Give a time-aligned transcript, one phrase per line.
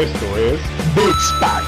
[0.00, 0.58] Esto es
[0.94, 1.62] Beats Pack.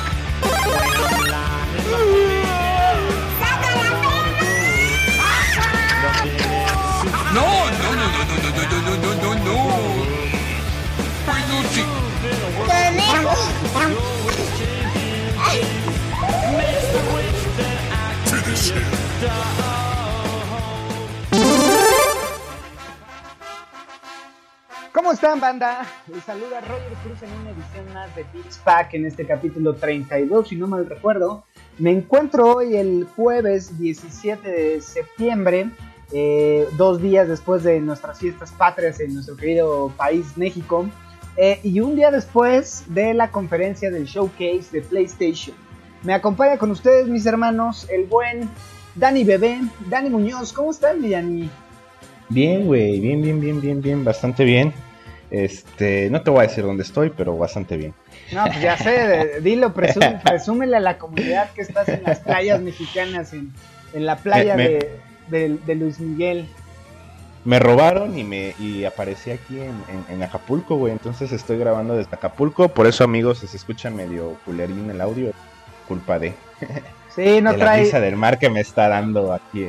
[7.34, 9.56] No, no, no, no, no, no, no, no, no, no, no.
[11.26, 11.84] Peluche.
[18.24, 19.71] Finish him.
[25.12, 25.86] ¿Cómo están, banda?
[26.10, 30.48] Les saluda Roger Cruz en una edición más de Beats Pack en este capítulo 32,
[30.48, 31.44] si no mal recuerdo.
[31.76, 35.68] Me encuentro hoy el jueves 17 de septiembre,
[36.14, 40.88] eh, dos días después de nuestras fiestas patrias en nuestro querido país México,
[41.36, 45.54] eh, y un día después de la conferencia del showcase de PlayStation.
[46.04, 48.48] Me acompaña con ustedes, mis hermanos, el buen
[48.94, 49.60] Dani Bebé,
[49.90, 50.54] Dani Muñoz.
[50.54, 51.50] ¿Cómo están, mi Dani?
[52.30, 54.72] Bien, güey, bien, bien, bien, bien, bien, bastante bien.
[55.32, 57.94] Este, no te voy a decir dónde estoy, pero bastante bien.
[58.32, 62.60] No, pues ya sé, dilo, presú- presúmele a la comunidad que estás en las playas
[62.60, 63.50] mexicanas, en,
[63.94, 66.46] en la playa Me- me- de, de- de Luis Miguel.
[67.46, 70.92] Me robaron y me y aparecí aquí en, en- en Acapulco, güey.
[70.92, 72.68] Entonces estoy grabando desde Acapulco.
[72.68, 75.32] Por eso, amigos, se escucha medio culerín el audio.
[75.88, 76.34] Culpa de,
[77.14, 79.68] Sí, no de la trae, del mar que me está dando aquí.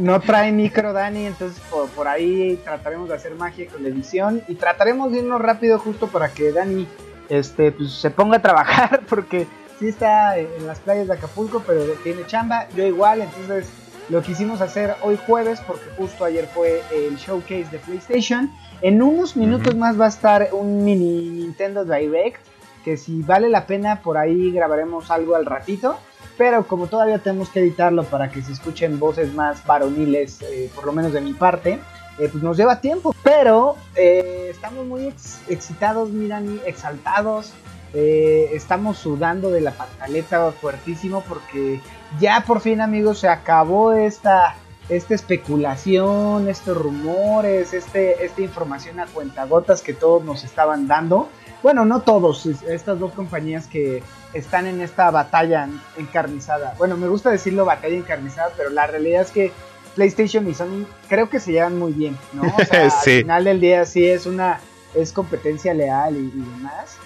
[0.00, 4.42] No trae micro, Dani, entonces por, por ahí trataremos de hacer magia con la edición
[4.48, 6.88] y trataremos de irnos rápido justo para que Dani
[7.28, 9.46] este, pues, se ponga a trabajar porque
[9.78, 13.68] sí está en las playas de Acapulco, pero tiene chamba, yo igual, entonces
[14.08, 18.50] lo quisimos hacer hoy jueves porque justo ayer fue el showcase de PlayStation.
[18.82, 22.40] En unos minutos más va a estar un mini Nintendo Direct,
[22.84, 25.98] que si vale la pena por ahí grabaremos algo al ratito.
[26.40, 30.86] Pero como todavía tenemos que editarlo para que se escuchen voces más varoniles, eh, por
[30.86, 31.78] lo menos de mi parte,
[32.18, 33.14] eh, pues nos lleva tiempo.
[33.22, 37.52] Pero eh, estamos muy ex- excitados, miran, exaltados.
[37.92, 41.80] estamos sudando de la pantaleta fuertísimo porque
[42.20, 44.54] ya por fin amigos se acabó esta,
[44.88, 51.28] esta especulación, estos rumores, este, esta información a cuentagotas que todos nos estaban dando.
[51.62, 54.02] Bueno, no todos, es- estas dos compañías que
[54.34, 56.74] están en esta batalla encarnizada.
[56.78, 59.52] Bueno, me gusta decirlo batalla encarnizada, pero la realidad es que
[59.96, 62.42] PlayStation y Sony creo que se llevan muy bien, ¿no?
[62.42, 63.10] O sea, Sí.
[63.16, 64.60] al final del día sí es una
[64.94, 66.96] es competencia leal y, y demás.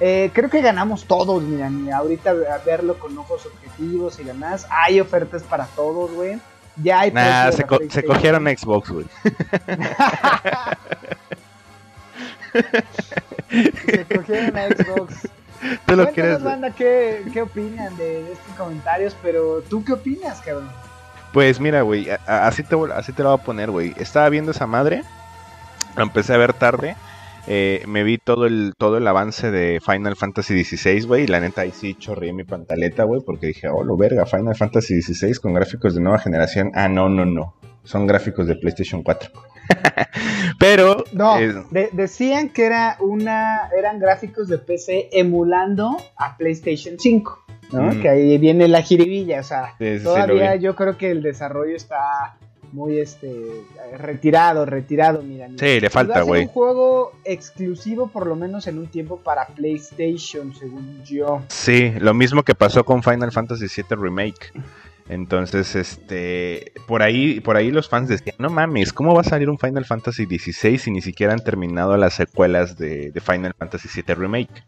[0.00, 4.66] Eh, creo que ganamos todos, mira, ahorita a verlo con ojos objetivos y demás.
[4.70, 6.38] Hay ofertas para todos, güey.
[6.82, 9.06] Ya hay Nah, se, co- se cogieron Xbox, güey.
[13.96, 15.28] se cogieron a Xbox.
[15.86, 16.42] Tú lo quieres.
[16.42, 20.68] banda, ¿qué, qué opinan de, de estos comentarios, pero ¿tú qué opinas, cabrón?
[21.32, 23.92] Pues mira, güey, así te, voy- así te lo voy a poner, güey.
[23.98, 25.02] Estaba viendo esa madre,
[25.96, 26.94] lo empecé a ver tarde,
[27.48, 31.40] eh, me vi todo el, todo el avance de Final Fantasy XVI, güey, y la
[31.40, 35.34] neta ahí sí chorreé mi pantaleta, güey, porque dije, oh, lo verga, Final Fantasy XVI
[35.34, 36.70] con gráficos de nueva generación.
[36.74, 39.30] Ah, no, no, no, son gráficos de PlayStation 4.
[40.58, 46.96] Pero, No, eh, de- decían que era una, eran gráficos de PC emulando a PlayStation
[46.98, 47.82] 5, ¿no?
[47.92, 48.00] Mm.
[48.02, 51.22] Que ahí viene la jiribilla, o sea, Sí, sí, sí, todavía yo creo que el
[51.22, 52.36] desarrollo está
[52.72, 53.30] muy este
[53.98, 55.46] retirado, retirado, mira.
[55.56, 56.42] sí, le falta, güey.
[56.42, 61.42] un juego exclusivo por lo menos en un tiempo para PlayStation, según yo.
[61.48, 64.52] Sí, lo mismo que pasó con Final Fantasy VII Remake.
[65.08, 69.50] Entonces, este, por ahí, por ahí los fans decían, no mames, ¿cómo va a salir
[69.50, 73.88] un Final Fantasy XVI si ni siquiera han terminado las secuelas de, de Final Fantasy
[73.94, 74.64] VII Remake?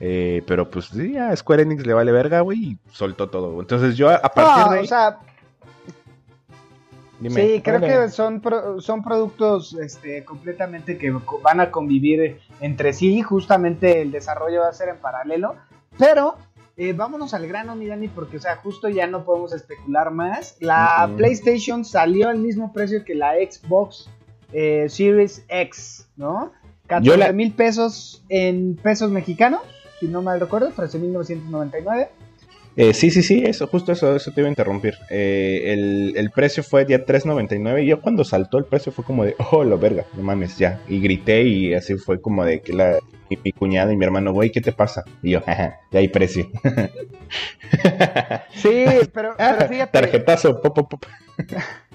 [0.00, 3.60] Eh, pero pues sí, a Square Enix le vale verga, güey, y soltó todo.
[3.60, 5.18] Entonces yo a partir No, de ahí, o sea,
[7.20, 11.10] dime, sí, creo que son, pro- son productos este, completamente que
[11.42, 13.22] van a convivir entre sí.
[13.22, 15.54] Justamente el desarrollo va a ser en paralelo.
[15.98, 16.36] Pero
[16.76, 20.56] eh, vámonos al grano, mi Dani, porque o sea, justo ya no podemos especular más.
[20.60, 21.10] La.
[21.16, 24.08] PlayStation salió al mismo precio que la Xbox
[24.52, 26.52] eh, Series X, ¿no?
[26.82, 29.60] Yo 14 la- mil pesos en pesos mexicanos,
[30.00, 32.08] si no mal recuerdo, 13.999.
[32.76, 34.94] Eh, sí, sí, sí, eso, justo eso, eso te iba a interrumpir.
[35.08, 39.24] Eh, el, el precio fue día 3.99 y yo cuando saltó el precio fue como
[39.24, 40.80] de, oh, lo verga, no mames, ya.
[40.86, 42.98] Y grité y así fue como de que la,
[43.30, 45.04] mi, mi cuñada y mi hermano, güey, ¿qué te pasa?
[45.22, 46.48] Y yo, jaja, ya hay precio.
[48.54, 49.92] Sí, pero, pero fíjate.
[49.92, 51.04] Tarjetazo, pop, pop, pop.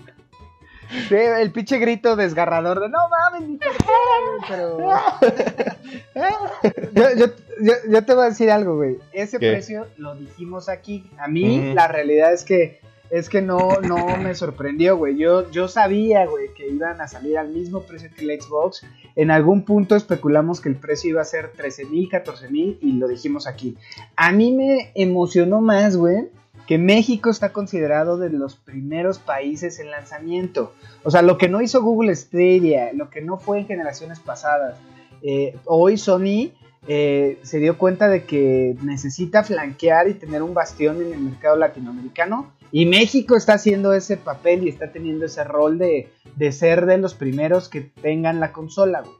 [1.08, 3.92] Sí, el pinche grito desgarrador de no mames, mi tarjeta,
[4.26, 4.78] güey", pero.
[6.94, 7.26] yo, yo,
[7.62, 9.00] yo, yo te voy a decir algo, güey.
[9.14, 9.52] Ese ¿Qué?
[9.52, 11.10] precio lo dijimos aquí.
[11.18, 15.18] A mí, la realidad es que es que no, no me sorprendió, güey.
[15.18, 18.86] Yo, yo sabía, güey, que iban a salir al mismo precio que el Xbox.
[19.18, 22.94] En algún punto especulamos que el precio iba a ser 13 mil, 14 mil y
[22.94, 23.76] lo dijimos aquí.
[24.16, 26.30] A mí me emocionó más, güey,
[26.68, 30.74] que México está considerado de los primeros países en lanzamiento.
[31.04, 34.75] O sea, lo que no hizo Google Stadia, lo que no fue en generaciones pasadas.
[35.22, 36.52] Eh, hoy Sony
[36.88, 41.56] eh, se dio cuenta de que necesita flanquear y tener un bastión en el mercado
[41.56, 42.52] latinoamericano.
[42.72, 46.10] Y México está haciendo ese papel y está teniendo ese rol de,
[46.52, 49.16] ser de los primeros que tengan la consola, güey.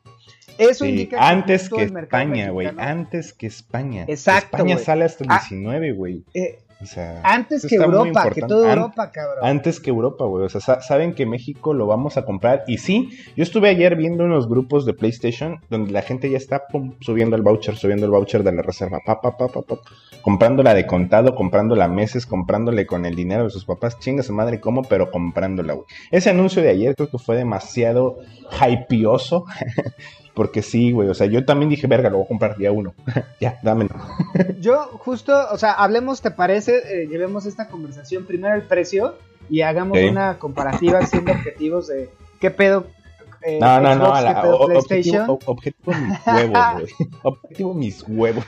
[0.58, 2.70] Eso indica que antes que España, güey.
[2.78, 4.06] Antes que España.
[4.08, 4.58] Exacto.
[4.58, 6.24] España sale hasta el 19, güey.
[6.34, 6.60] Eh,
[7.24, 9.40] antes que Europa, que toda Europa, cabrón.
[9.44, 10.46] Antes que Europa, güey.
[10.46, 12.64] O sea, saben que México lo vamos a comprar.
[12.68, 16.64] Y sí, yo estuve ayer viendo unos grupos de PlayStation donde la gente ya está
[17.00, 19.00] subiendo el voucher, subiendo el voucher de la reserva.
[19.06, 19.78] Pa, pa, pa, pa, pa,
[20.22, 24.00] comprándola de contado, comprándola meses, comprándole con el dinero de sus papás.
[24.00, 24.84] Chinga su madre, ¿cómo?
[24.84, 25.86] Pero comprándola, güey.
[26.12, 28.18] Ese anuncio de ayer creo que fue demasiado
[28.60, 29.46] hypeoso.
[30.34, 32.94] Porque sí, güey, o sea, yo también dije, verga, lo voy a comprar día uno.
[33.42, 33.96] ya, dámelo.
[34.60, 36.78] yo justo, o sea, hablemos, ¿te parece?
[36.86, 39.16] Eh, llevemos esta conversación primero el precio
[39.50, 42.88] y hagamos una comparativa siendo objetivos de qué pedo.
[43.44, 47.10] Eh, no, no, no, la, objetivo, objetivo mis huevos, güey.
[47.24, 48.46] objetivo mis huevos.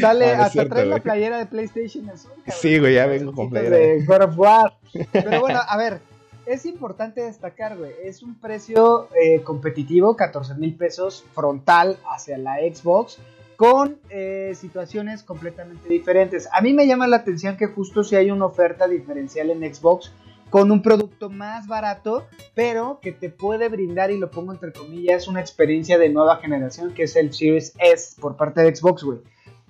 [0.00, 2.32] Sale, hasta trae la playera de PlayStation azul.
[2.46, 3.76] Sí, güey, ya vengo con playera.
[3.76, 4.74] De God of War.
[5.12, 6.00] Pero bueno, a ver,
[6.48, 12.56] es importante destacar, güey, es un precio eh, competitivo, 14 mil pesos frontal hacia la
[12.56, 13.18] Xbox,
[13.56, 16.48] con eh, situaciones completamente diferentes.
[16.52, 20.12] A mí me llama la atención que justo si hay una oferta diferencial en Xbox
[20.48, 25.28] con un producto más barato, pero que te puede brindar, y lo pongo entre comillas,
[25.28, 29.18] una experiencia de nueva generación, que es el Series S por parte de Xbox, güey.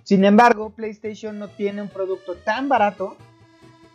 [0.04, 3.16] Sin embargo, PlayStation no tiene un producto tan barato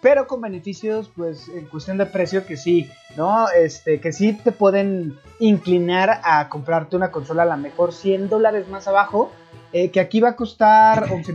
[0.04, 3.48] pero con beneficios, pues, en cuestión de precio que sí, ¿no?
[3.50, 8.68] Este, que sí te pueden inclinar a comprarte una consola a la mejor 100 dólares
[8.68, 9.32] más abajo,
[9.72, 11.34] eh, que aquí va a costar 11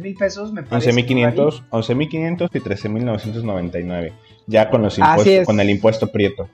[0.00, 0.92] mil pesos, me parece.
[0.92, 4.12] 11.500 11.500 y 13.999,
[4.46, 6.48] ya con los impuestos, con el impuesto prieto.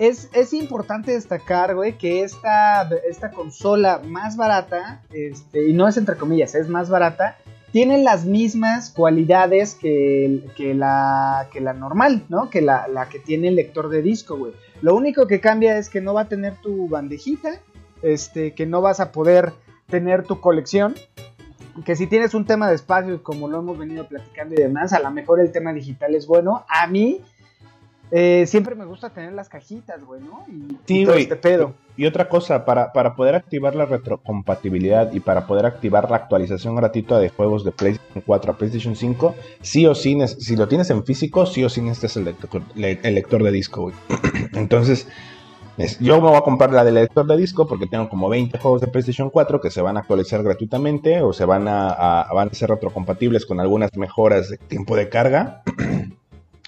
[0.00, 5.96] Es, es, importante destacar, güey, que esta, esta consola más barata, este, y no es
[5.96, 7.36] entre comillas, es más barata,
[7.72, 10.42] tienen las mismas cualidades que,
[10.76, 12.50] la, que la normal, ¿no?
[12.50, 14.52] Que la, que tiene el lector de disco, güey.
[14.82, 17.60] Lo único que cambia es que no va a tener tu bandejita,
[18.02, 19.54] este, que no vas a poder
[19.88, 20.94] tener tu colección.
[21.86, 25.00] Que si tienes un tema de espacio, como lo hemos venido platicando y demás, a
[25.00, 26.66] lo mejor el tema digital es bueno.
[26.68, 27.22] A mí,
[28.14, 30.44] eh, siempre me gusta tener las cajitas, güey, ¿no?
[30.46, 31.72] Y, sí, todo este pedo.
[31.96, 36.76] Y otra cosa, para, para poder activar la retrocompatibilidad y para poder activar la actualización
[36.76, 40.90] gratuita de juegos de PlayStation 4 a PlayStation 5, sí o sí, si lo tienes
[40.90, 43.94] en físico, sí o sí necesitas el lector, el lector de disco, güey.
[44.52, 45.08] Entonces,
[45.98, 48.82] yo me voy a comprar la del lector de disco porque tengo como 20 juegos
[48.82, 51.88] de PlayStation 4 que se van a actualizar gratuitamente o se van a,
[52.20, 55.62] a van a ser retrocompatibles con algunas mejoras de tiempo de carga.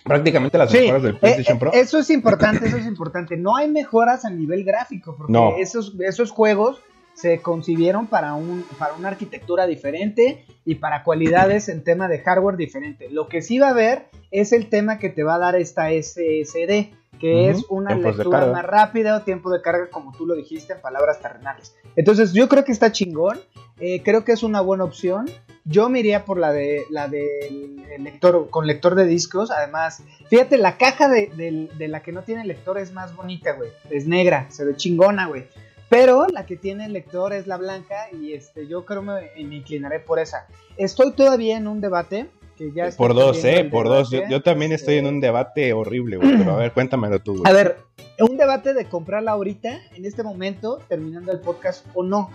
[0.04, 1.72] prácticamente las mejoras del PlayStation eh, Pro.
[1.72, 3.36] Eso es importante, eso es importante.
[3.36, 6.80] No hay mejoras a nivel gráfico, porque esos, esos juegos
[7.14, 12.56] se concibieron para, un, para una arquitectura diferente y para cualidades en tema de hardware
[12.56, 13.08] diferente.
[13.08, 15.90] Lo que sí va a haber es el tema que te va a dar esta
[15.90, 16.90] SSD,
[17.24, 20.82] que es una lectura más rápida o tiempo de carga, como tú lo dijiste en
[20.82, 21.74] palabras terrenales.
[21.96, 23.40] Entonces yo creo que está chingón,
[23.81, 25.31] eh, creo que es una buena opción.
[25.64, 29.50] Yo me iría por la de la del lector con lector de discos.
[29.50, 33.70] Además, fíjate, la caja de, la que no tiene lector es más bonita, güey.
[33.88, 35.46] Es negra, se ve chingona, güey.
[35.88, 39.98] Pero la que tiene lector es la blanca y este, yo creo me, me inclinaré
[39.98, 40.46] por esa.
[40.76, 44.11] Estoy todavía en un debate que ya por dos, eh, por dos.
[44.11, 46.37] Yo, también estoy en un debate horrible, güey.
[46.39, 47.51] Pero a ver, cuéntamelo tú, güey.
[47.51, 47.79] A ver,
[48.20, 52.31] un debate de comprarla ahorita, en este momento, terminando el podcast o no.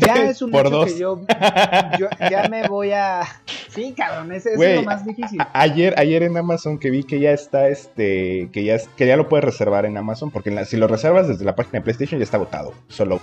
[0.00, 1.20] Ya es un hecho que yo,
[2.30, 3.22] ya me voy a.
[3.76, 5.38] Sí, cabrón, ese, es lo más difícil.
[5.52, 9.28] Ayer, ayer en Amazon que vi que ya está, este, que ya, que ya lo
[9.28, 12.38] puedes reservar en Amazon, porque si lo reservas desde la página de PlayStation ya está
[12.38, 12.72] agotado.
[12.88, 13.20] Solo.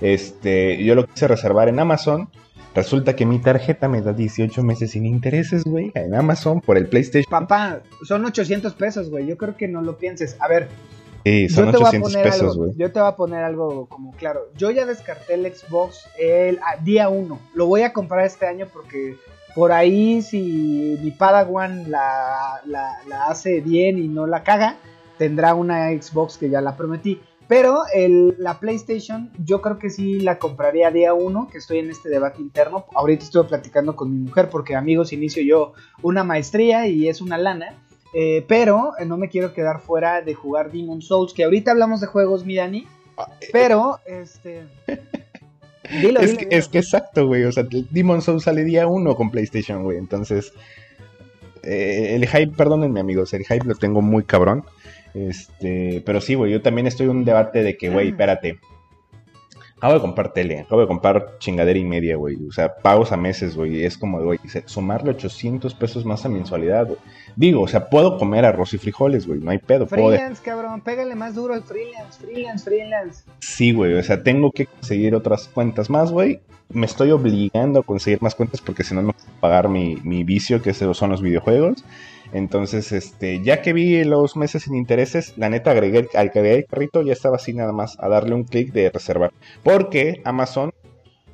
[0.00, 2.28] Este, yo lo quise reservar en Amazon.
[2.74, 6.86] Resulta que mi tarjeta me da 18 meses sin intereses, güey, en Amazon por el
[6.86, 7.30] PlayStation.
[7.30, 9.26] Papá, son 800 pesos, güey.
[9.26, 10.36] Yo creo que no lo pienses.
[10.40, 10.68] A ver,
[11.48, 12.72] son yo 800 pesos, güey.
[12.76, 14.48] Yo te voy a poner algo como claro.
[14.56, 17.38] Yo ya descarté el Xbox el día 1.
[17.54, 19.16] Lo voy a comprar este año porque
[19.54, 24.76] por ahí si mi Padawan la, la, hace bien y no la caga,
[25.18, 27.20] tendrá una Xbox que ya la prometí.
[27.48, 31.90] Pero el, la PlayStation, yo creo que sí la compraría día uno, que estoy en
[31.90, 32.84] este debate interno.
[32.94, 37.38] Ahorita estuve platicando con mi mujer porque, amigos, inicio yo una maestría y es una
[37.38, 37.74] lana.
[38.14, 42.00] Eh, pero eh, no me quiero quedar fuera de jugar Demon Souls, que ahorita hablamos
[42.00, 42.86] de juegos, mi Dani.
[43.16, 44.64] Ah, eh, Pero, este.
[46.02, 46.58] Dilo, es, dilo, que, dilo.
[46.58, 47.44] es que exacto, güey.
[47.44, 49.96] O sea, Demon Souls sale día uno con PlayStation, güey.
[49.96, 50.52] Entonces,
[51.62, 54.64] eh, el hype, perdónenme, amigos, el hype lo tengo muy cabrón.
[55.26, 58.58] Este, pero sí, güey, yo también estoy en un debate de que, güey, espérate.
[59.78, 62.36] Acabo de comprar tele, acabo de comprar chingadera y media, güey.
[62.48, 63.84] O sea, pagos a meses, güey.
[63.84, 66.98] Es como, güey, sumarle 800 pesos más a mensualidad, güey.
[67.36, 69.38] Digo, o sea, puedo comer arroz y frijoles, güey.
[69.38, 69.86] No hay pedo.
[69.86, 73.24] Puedo Freelance, cabrón, pégale más duro al freelance, freelance, freelance.
[73.38, 76.40] Sí, güey, o sea, tengo que conseguir otras cuentas más, güey.
[76.70, 80.24] Me estoy obligando a conseguir más cuentas porque si no, no puedo pagar mi, mi
[80.24, 81.84] vicio, que esos son los videojuegos.
[82.32, 86.66] Entonces, este, ya que vi los meses sin intereses, la neta agregué al que el
[86.66, 89.32] carrito, ya estaba así nada más a darle un clic de reservar.
[89.62, 90.72] Porque Amazon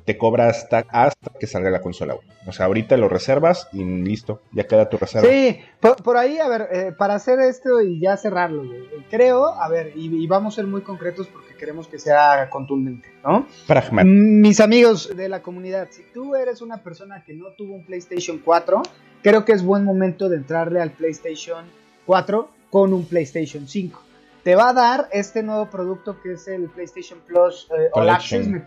[0.05, 2.27] te cobra hasta, hasta que salga la consola, güey.
[2.47, 5.27] O sea, ahorita lo reservas y listo, ya queda tu reserva.
[5.27, 9.47] Sí, por, por ahí, a ver, eh, para hacer esto y ya cerrarlo, güey, creo,
[9.47, 13.47] a ver, y, y vamos a ser muy concretos porque queremos que sea contundente, ¿no?
[13.65, 14.13] Pragmático.
[14.13, 18.39] Mis amigos de la comunidad, si tú eres una persona que no tuvo un PlayStation
[18.45, 18.83] 4,
[19.25, 21.65] creo que es buen momento de entrarle al PlayStation
[22.05, 23.99] 4 con un PlayStation 5.
[24.43, 28.07] Te va a dar este nuevo producto que es el PlayStation Plus eh, All.
[28.07, 28.61] Access, me eh,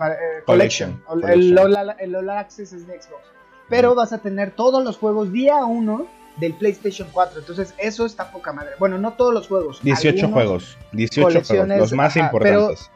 [0.45, 1.01] Collection.
[1.07, 1.41] Collection.
[1.41, 1.57] El.
[1.57, 3.23] All, el All Access es de Xbox.
[3.69, 7.39] Pero vas a tener todos los juegos día 1 del PlayStation 4.
[7.39, 8.73] Entonces, eso está poca madre.
[8.81, 9.81] Bueno, no todos los juegos.
[9.85, 10.79] 18 algunos- juegos.
[10.91, 12.91] 18 juegos, los más importantes.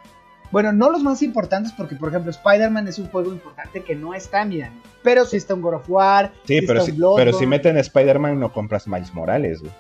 [0.53, 4.13] Bueno, no los más importantes porque, por ejemplo, Spider-Man es un juego importante que no
[4.13, 4.71] está, mira.
[5.03, 6.31] Pero sí está un God of War.
[6.45, 9.73] Sí, pero está si, un pero si meten Spider-Man no compras Miles Morales, güey.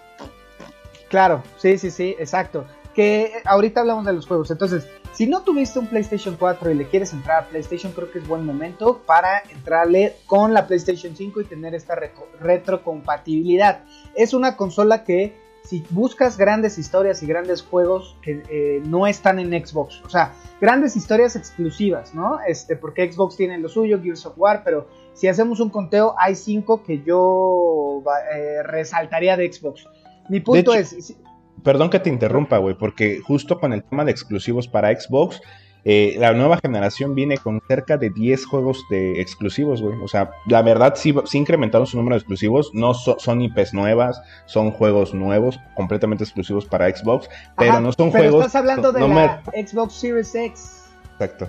[1.10, 2.64] Claro, sí, sí, sí, exacto.
[2.94, 4.50] Que eh, ahorita hablamos de los juegos.
[4.50, 8.20] Entonces, si no tuviste un PlayStation 4 y le quieres entrar a PlayStation, creo que
[8.20, 11.98] es buen momento para entrarle con la PlayStation 5 y tener esta
[12.40, 13.84] retrocompatibilidad.
[14.16, 19.38] Es una consola que si buscas grandes historias y grandes juegos que eh, no están
[19.38, 22.38] en Xbox, o sea, grandes historias exclusivas, ¿no?
[22.46, 26.34] Este, porque Xbox tiene lo suyo, Gears of War, pero si hacemos un conteo, hay
[26.34, 28.02] cinco que yo
[28.34, 29.86] eh, resaltaría de Xbox.
[30.28, 31.16] Mi punto hecho- es, si-
[31.62, 35.40] Perdón que te interrumpa, güey, porque justo con el tema de exclusivos para Xbox,
[35.84, 39.96] eh, la nueva generación viene con cerca de 10 juegos de exclusivos, güey.
[40.02, 42.70] O sea, la verdad sí, sí incrementaron su número de exclusivos.
[42.72, 47.92] No so- son IPs nuevas, son juegos nuevos, completamente exclusivos para Xbox, pero Ajá, no
[47.92, 48.46] son pero juegos.
[48.46, 50.84] estás hablando de no la me- Xbox Series X.
[51.14, 51.48] Exacto.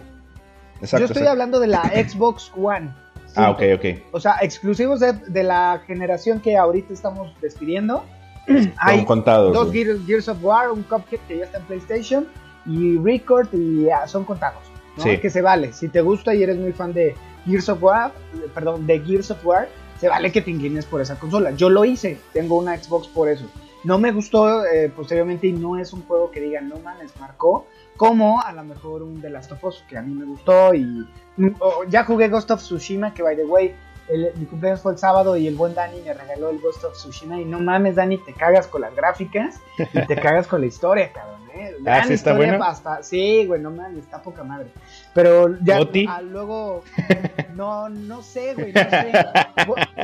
[0.79, 1.29] Yo estoy exacto.
[1.29, 2.93] hablando de la Xbox One.
[3.35, 3.85] Ah, ok, ok.
[4.11, 8.03] O sea, exclusivos de, de la generación que ahorita estamos despidiendo.
[8.77, 9.53] Hay contados.
[9.53, 9.71] dos.
[9.71, 12.27] Gears, Gears of War, un Cuphead que ya está en PlayStation
[12.65, 14.63] y Record y ya, son contados.
[14.97, 15.03] ¿no?
[15.03, 15.17] Sí.
[15.19, 15.73] Que se vale.
[15.73, 17.15] Si te gusta y eres muy fan de
[17.45, 18.11] Gears of War,
[18.53, 19.67] perdón, de Gears of War,
[19.99, 21.51] se vale que te inclines por esa consola.
[21.51, 23.45] Yo lo hice, tengo una Xbox por eso.
[23.83, 27.65] No me gustó eh, posteriormente y no es un juego que digan, no mames, marcó.
[27.97, 31.05] Como a lo mejor un The Last of Us que a mí me gustó y
[31.37, 33.75] mm, oh, ya jugué Ghost of Tsushima que by the way
[34.07, 36.93] el- mi cumpleaños fue el sábado y el buen Dani me regaló el Ghost of
[36.93, 40.67] Tsushima y no mames Dani te cagas con las gráficas y te cagas con la
[40.67, 41.42] historia cabrón
[41.73, 42.63] Ah, Gran ¿sí está historia bueno?
[42.65, 44.67] hasta- sí güey no mames está poca madre
[45.13, 46.05] pero ya ¿Goti?
[46.09, 46.83] ah, luego
[47.55, 49.11] no no sé güey no sé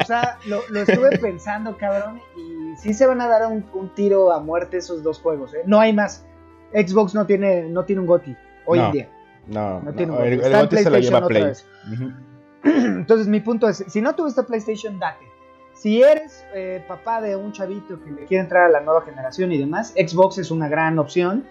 [0.02, 3.94] o sea lo, lo estuve pensando cabrón y sí se van a dar un, un
[3.96, 5.62] tiro a muerte esos dos juegos ¿eh?
[5.66, 6.26] no hay más
[6.74, 8.36] Xbox no tiene no tiene un Goti
[8.66, 8.86] hoy No.
[8.88, 9.10] en día
[9.48, 11.54] No, no, no, tiene un el, Goti el en Gotti se lo lleva Play.
[12.64, 15.26] Entonces mi punto es, si no tuviste PlayStation, date.
[15.74, 19.52] Si eres eh, papá de un chavito que le quiere entrar a la nueva generación
[19.54, 21.46] y demás, Xbox es una gran opción.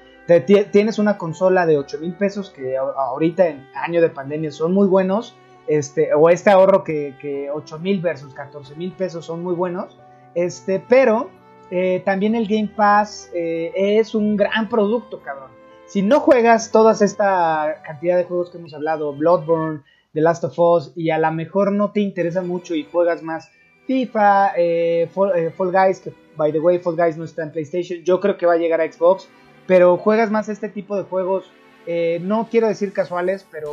[0.70, 4.86] Tienes una consola de 8 mil pesos que ahorita en año de pandemia son muy
[4.86, 5.34] buenos.
[5.66, 9.98] Este, o este ahorro que, que 8 mil versus 14 mil pesos son muy buenos.
[10.34, 11.30] Este, pero
[11.70, 15.50] eh, también el Game Pass eh, es un gran producto, cabrón.
[15.86, 19.80] Si no juegas toda esta cantidad de juegos que hemos hablado, Bloodborne,
[20.12, 23.50] The Last of Us y a lo mejor no te interesa mucho y juegas más
[23.86, 28.02] FIFA, eh, eh, Fall Guys, que by the way Fall Guys no está en PlayStation,
[28.04, 29.28] yo creo que va a llegar a Xbox,
[29.68, 31.44] pero juegas más este tipo de juegos,
[31.86, 33.70] eh, no quiero decir casuales, pero,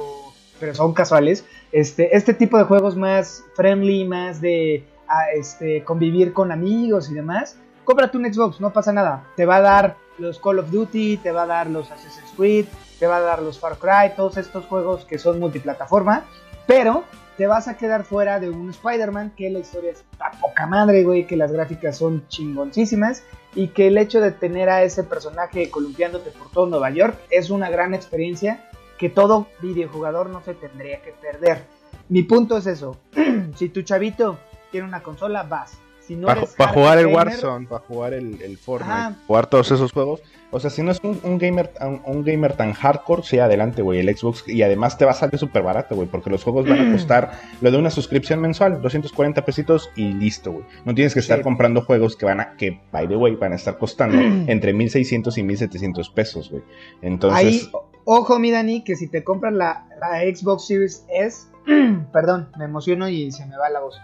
[0.59, 6.33] pero son casuales, este, este tipo de juegos más friendly, más de ah, este, convivir
[6.33, 10.37] con amigos y demás, cómprate un Xbox, no pasa nada, te va a dar los
[10.39, 12.65] Call of Duty, te va a dar los Assassin's Creed,
[12.99, 16.25] te va a dar los Far Cry, todos estos juegos que son multiplataforma,
[16.67, 17.05] pero
[17.37, 21.03] te vas a quedar fuera de un Spider-Man que la historia es a poca madre,
[21.03, 23.23] güey, que las gráficas son chingoncísimas
[23.53, 27.49] y que el hecho de tener a ese personaje columpiándote por todo Nueva York es
[27.49, 31.63] una gran experiencia que todo videojugador no se tendría que perder.
[32.09, 32.97] Mi punto es eso.
[33.55, 34.37] si tu chavito
[34.71, 35.77] tiene una consola, vas.
[36.07, 39.15] Si no Para jugar el Warzone, para jugar el, el Fortnite, Ajá.
[39.25, 40.21] jugar todos esos juegos.
[40.51, 43.81] O sea, si no es un, un gamer un, un gamer tan hardcore, sí, adelante,
[43.81, 44.47] güey, el Xbox.
[44.47, 47.31] Y además te va a salir súper barato, güey, porque los juegos van a costar
[47.59, 50.65] lo de una suscripción mensual, 240 pesitos y listo, güey.
[50.85, 51.43] No tienes que estar Sí.
[51.43, 54.17] comprando juegos que van a, que, by the way, van a estar costando
[54.49, 56.63] entre 1600 y 1700 pesos, güey.
[57.01, 57.71] Entonces, Ahí,
[58.05, 61.47] ojo, mi Dani, que si te compras la, la Xbox Series S,
[62.13, 63.99] perdón, me emociono y se me va la voz.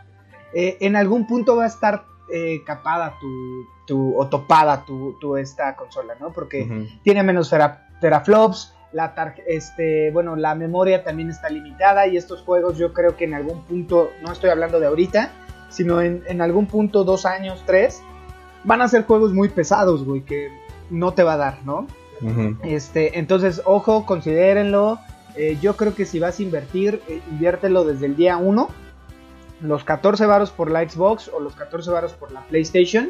[0.54, 5.36] Eh, en algún punto va a estar eh, capada tu, tu, o topada tu, tu
[5.38, 6.32] esta consola, ¿no?
[6.32, 6.66] Porque
[7.04, 12.42] tiene menos tera- teraflops, la tar- este, bueno, la memoria también está limitada y estos
[12.42, 15.32] juegos yo creo que en algún punto, no estoy hablando de ahorita,
[15.70, 18.02] sino en, en algún punto, dos años, tres,
[18.64, 20.50] van a ser juegos muy pesados, güey, que
[20.90, 21.88] no te va a dar, ¿no?
[22.64, 25.00] Este, entonces, ojo, considérenlo.
[25.36, 28.70] Eh, yo creo que si vas a invertir, eh, inviértelo desde el día 1.
[29.62, 33.10] Los 14 varos por la Xbox o los 14 varos por la PlayStation.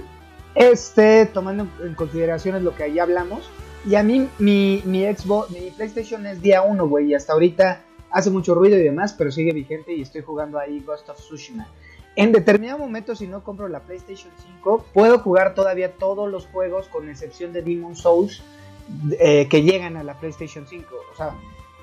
[0.55, 3.49] Este, tomando en- consideración lo que ahí hablamos.
[3.85, 7.07] Y a mí, mi, mi Xbox, mi PlayStation es día 1, güey.
[7.11, 10.81] Y hasta ahorita hace mucho ruido y demás, pero sigue vigente y estoy jugando ahí
[10.81, 11.67] Ghost of Tsushima.
[12.17, 16.89] En determinado momento, si no compro la PlayStation 5, puedo jugar todavía todos los juegos,
[16.89, 18.43] con excepción de Demon Souls,
[19.17, 20.87] eh, que llegan a la PlayStation 5.
[21.13, 21.33] O sea,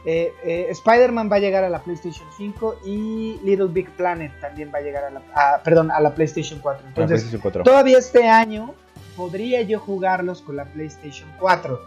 [0.04, 4.70] eh, eh, Spider-Man va a llegar a la PlayStation 5 y Little Big Planet también
[4.72, 6.82] va a llegar a la, a- perdón, a la PlayStation 4.
[6.82, 7.62] La Entonces, PlayStation 4.
[7.64, 8.74] todavía este año
[9.16, 11.80] podría yo jugarlos con la PlayStation 4.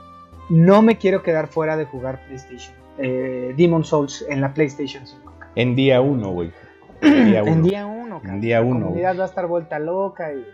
[0.49, 2.73] No me quiero quedar fuera de jugar PlayStation.
[2.97, 5.31] Eh, Demon Souls en la PlayStation 5.
[5.55, 6.51] En día 1, güey.
[7.01, 7.63] En día En 1.
[7.63, 10.45] día 1, En día uno, La comunidad va a estar vuelta loca y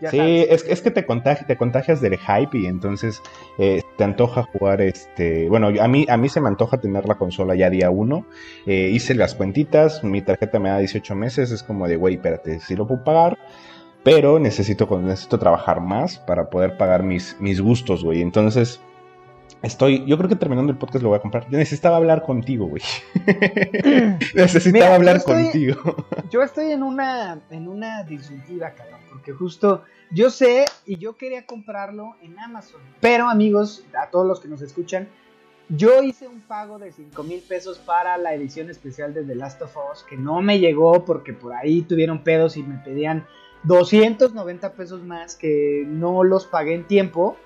[0.00, 3.22] ya Sí, es, es que te, contagi- te contagias del hype y entonces
[3.58, 5.48] eh, te antoja jugar este...
[5.48, 8.26] Bueno, a mí, a mí se me antoja tener la consola ya día uno.
[8.66, 12.60] Eh, hice las cuentitas, mi tarjeta me da 18 meses, es como de, güey, espérate,
[12.60, 13.38] sí lo puedo pagar,
[14.02, 18.22] pero necesito, necesito trabajar más para poder pagar mis, mis gustos, güey.
[18.22, 18.80] Entonces,
[19.62, 20.04] estoy...
[20.06, 21.48] Yo creo que terminando el podcast lo voy a comprar.
[21.50, 22.82] Yo necesitaba hablar contigo, güey.
[24.34, 25.96] necesitaba Mira, yo hablar estoy- contigo.
[26.30, 31.46] Yo estoy en una, en una disyuntiva, cabrón, porque justo yo sé y yo quería
[31.46, 32.80] comprarlo en Amazon.
[33.00, 35.08] Pero amigos, a todos los que nos escuchan,
[35.68, 39.60] yo hice un pago de 5 mil pesos para la edición especial de The Last
[39.62, 43.26] of Us, que no me llegó porque por ahí tuvieron pedos y me pedían
[43.64, 47.36] 290 pesos más que no los pagué en tiempo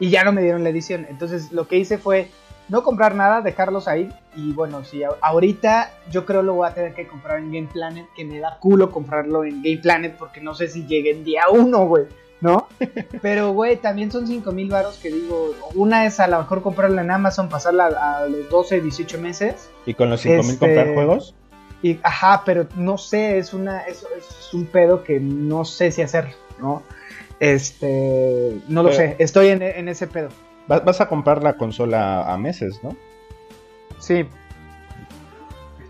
[0.00, 1.06] y ya no me dieron la edición.
[1.08, 2.30] Entonces lo que hice fue
[2.68, 4.12] no comprar nada, dejarlos ahí.
[4.36, 8.06] Y bueno, si ahorita yo creo lo voy a tener que comprar en Game Planet,
[8.16, 11.42] que me da culo comprarlo en Game Planet porque no sé si llegue en día
[11.52, 12.04] uno, güey,
[12.40, 12.68] ¿no?
[13.22, 17.02] Pero, güey, también son 5 mil varos que digo, una es a lo mejor comprarla
[17.02, 19.70] en Amazon, pasarla a, a los 12, 18 meses.
[19.86, 21.34] ¿Y con los 5 mil Este- comprar juegos?
[21.82, 26.00] Y, ajá, pero no sé, es una es, es un pedo que no sé si
[26.00, 26.82] hacer, ¿no?
[27.52, 30.28] Este, no lo Pero- sé, estoy en, en ese pedo.
[30.66, 32.96] Vas, a comprar la consola a meses, ¿no?
[33.98, 34.26] Sí,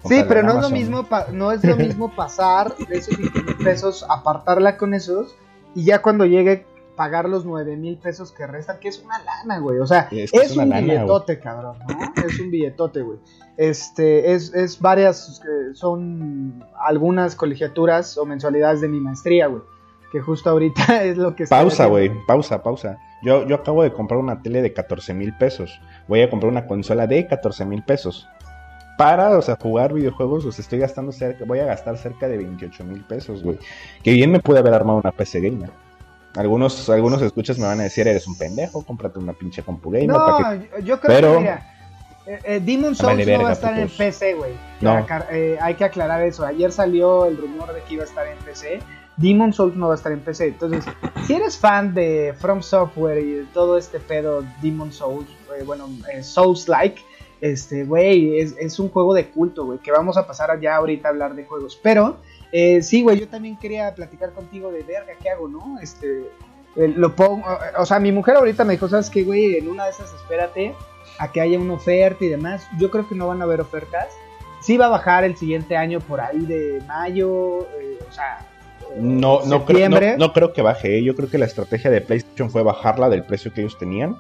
[0.07, 3.57] Sí, pero no es lo mismo, no es lo mismo pasar de esos 5 mil
[3.57, 5.35] pesos, apartarla con esos
[5.75, 9.59] y ya cuando llegue pagar los 9 mil pesos que restan, que es una lana,
[9.61, 9.79] güey.
[9.79, 12.23] O sea, Es es, que es una un lana, billetote, cabrón, ¿no?
[12.23, 13.19] Es un billetote, güey.
[13.57, 15.41] Este, es, es varias,
[15.73, 19.63] son algunas colegiaturas o mensualidades de mi maestría, güey.
[20.15, 22.99] Que justo ahorita es lo que Pausa, güey, pausa, pausa.
[23.21, 25.81] Yo, yo acabo de comprar una tele de 14 mil pesos.
[26.07, 28.29] Voy a comprar una consola de 14 mil pesos.
[28.97, 32.85] Para, o sea, jugar videojuegos, los estoy gastando cerca, voy a gastar cerca de 28
[32.85, 33.59] mil pesos, güey.
[34.05, 35.71] Que bien me pude haber armado una PC gamer.
[36.37, 40.15] Algunos, algunos escuchas me van a decir, eres un pendejo, cómprate una pinche compu gamer.
[40.15, 40.69] para que-".
[40.69, 41.71] No, yo- yo creo Pero- que, mira,
[42.27, 43.89] eh, eh, Demon Souls Vale no va a estar en.
[43.89, 44.53] PC, güey.
[44.81, 45.05] No.
[45.33, 46.47] Eh, hay que aclarar eso.
[46.47, 48.79] Ayer salió el rumor de que iba a estar en PC.
[49.17, 50.49] Demon Souls no va a estar en PC.
[50.49, 50.85] Entonces,
[51.27, 55.89] si eres fan de From Software y de todo este pedo Demon Souls, eh, bueno,
[56.13, 57.01] eh, Souls-like,
[57.41, 61.11] este, güey, es, un juego de culto, güey, que vamos a pasar ya ahorita a
[61.11, 61.79] hablar de juegos.
[61.83, 62.17] Pero,
[62.53, 65.79] eh, sí, güey, yo también quería platicar contigo de verga, ¿qué hago, no?
[65.83, 66.31] Este,
[66.77, 67.45] eh, lo pongo,
[67.77, 69.57] o sea, mi mujer ahorita me dijo, ¿sabes qué, güey?
[69.57, 70.75] En una de esas espérate
[71.19, 72.67] a que haya una oferta y demás.
[72.79, 74.09] Yo creo que no van a haber ofertas.
[74.61, 77.67] Sí va a bajar el siguiente año por ahí de mayo, o
[78.13, 78.39] sea,
[78.97, 80.99] No, no, creo, no, no creo que baje.
[80.99, 81.03] ¿eh?
[81.05, 84.17] Yo creo que la estrategia de PlayStation fue bajarla del precio que ellos tenían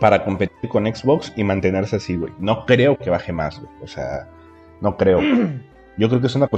[0.00, 2.32] para competir con Xbox y mantenerse así, güey.
[2.38, 3.72] No creo que baje más, güey.
[3.82, 4.28] O sea,
[4.80, 5.20] no creo.
[5.98, 6.48] Yo creo que es una,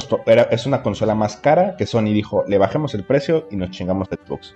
[0.51, 4.09] es una consola más cara que Sony dijo, le bajemos el precio y nos chingamos
[4.09, 4.55] Xbox.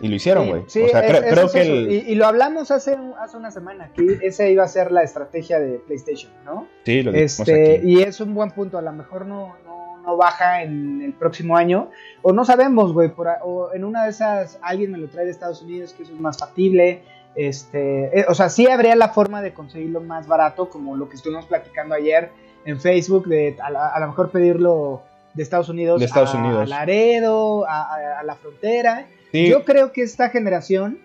[0.00, 0.62] Y lo hicieron, güey.
[0.66, 1.92] sí, o sea, es- creo, eso creo es que el...
[1.92, 5.60] y, y lo hablamos hace, hace una semana, que esa iba a ser la estrategia
[5.60, 6.66] de PlayStation, ¿no?
[6.84, 7.88] Sí, lo Este, aquí.
[7.88, 11.56] y es un buen punto, a lo mejor no, no, no baja en el próximo
[11.56, 11.90] año,
[12.22, 13.10] o no sabemos, güey,
[13.42, 16.20] o en una de esas alguien me lo trae de Estados Unidos, que eso es
[16.20, 17.02] más factible,
[17.34, 21.16] este, eh, o sea, sí habría la forma de conseguirlo más barato, como lo que
[21.16, 22.30] estuvimos platicando ayer
[22.64, 25.02] en Facebook, de a, la- a lo mejor pedirlo
[25.34, 26.62] de Estados Unidos, De Estados a, Unidos.
[26.62, 30.98] a Laredo, a, a- a la frontera, Sí, yo creo que esta generación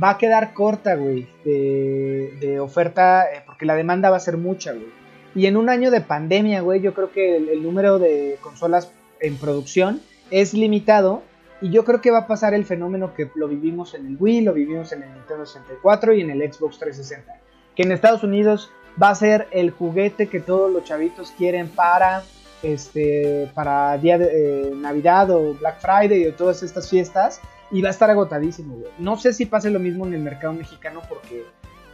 [0.00, 4.36] va a quedar corta, güey, de, de oferta, eh, porque la demanda va a ser
[4.36, 4.86] mucha, güey.
[5.34, 9.36] Y en un año de pandemia, güey, yo creo que el, número de consolas en
[9.36, 11.22] producción es limitado.
[11.60, 14.42] Y yo creo que va a pasar el fenómeno que lo vivimos en el Wii,
[14.42, 17.40] lo vivimos en el Nintendo 64 y en el Xbox 360.
[17.76, 22.24] Que en Estados Unidos va a ser el juguete que todos los chavitos quieren para
[22.62, 27.40] este para día de eh, Navidad o Black Friday o todas estas fiestas
[27.70, 28.92] y va a estar agotadísimo, güey.
[28.98, 31.44] No sé si pase lo mismo en el mercado mexicano porque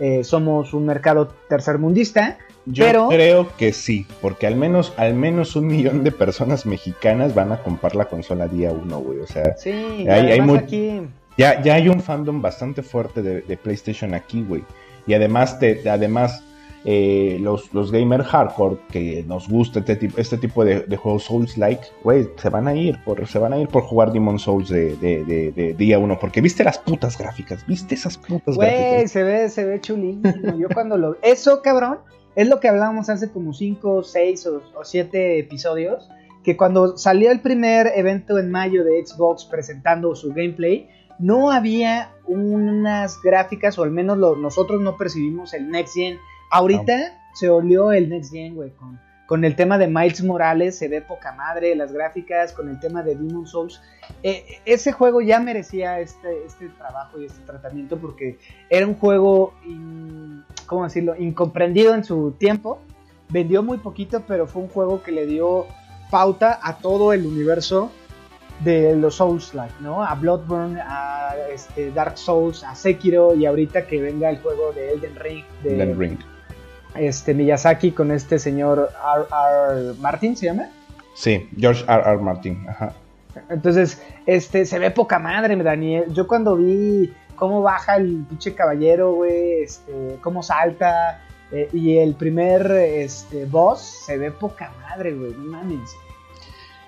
[0.01, 5.57] eh, somos un mercado tercermundista, yo pero- creo que sí, porque al menos, al menos
[5.57, 9.21] un millón de personas mexicanas van a comprar la consola día uno, güey.
[9.21, 9.71] O sea, sí,
[10.09, 11.01] Hay- hay muy- aquí
[11.37, 14.65] ya, ya hay un fandom bastante fuerte de, de PlayStation aquí, güey.
[15.07, 16.43] Y además, te, además
[16.85, 21.25] eh, los, los gamer hardcore que nos gusta este, tipo- este tipo de, de juegos
[21.25, 24.69] Souls-like, güey, se van a ir por, se van a ir por jugar Demon Souls
[24.69, 26.19] de, de- de- de día uno.
[26.19, 29.11] Porque viste las putas gráficas, viste esas putas Güey, gráficas.
[29.11, 30.57] se ve, se ve chulísimo.
[30.59, 31.17] Yo cuando lo.
[31.23, 31.99] Eso, cabrón,
[32.37, 36.09] es lo que hablábamos hace como 5, 6 o 7 episodios.
[36.45, 40.89] Que cuando salió el primer evento en mayo de Xbox presentando su gameplay,
[41.19, 46.17] no había unas gráficas, o al menos lo- nosotros no percibimos el Next Gen.
[46.51, 50.89] Ahorita se olió el Next Gen, güey, con, con el tema de Miles Morales, se
[50.89, 53.81] ve poca madre, las gráficas, con el tema de Demon Souls.
[54.23, 58.39] Eh, ese juego ya merecía este, este trabajo y este tratamiento porque
[58.71, 62.81] era un juego, in- ¿cómo decirlo?, incomprendido en su tiempo.
[63.29, 65.67] Vendió muy poquito, pero fue un juego que le dio
[66.11, 67.91] pauta a todo el universo
[68.65, 70.03] de los Souls-like, ¿no?
[70.03, 74.95] A Bloodborne, a este, Dark Souls, a Sekiro y ahorita que venga el juego de
[74.95, 76.19] Elden Ring, de Elden Ring.
[76.95, 79.27] Este Miyazaki con este señor R.
[79.31, 79.95] R.
[80.01, 80.69] Martin, ¿se llama?
[81.15, 82.03] Sí, George R.
[82.03, 82.19] R.
[82.19, 82.67] Martin.
[82.69, 82.93] Ajá.
[83.51, 86.13] Entonces, este, se ve poca madre, Daniel.
[86.13, 91.21] Yo cuando vi cómo baja el pinche caballero, güey, este, cómo salta,
[91.53, 95.95] eh, y el primer este, boss, se ve poca madre, güey, no mames.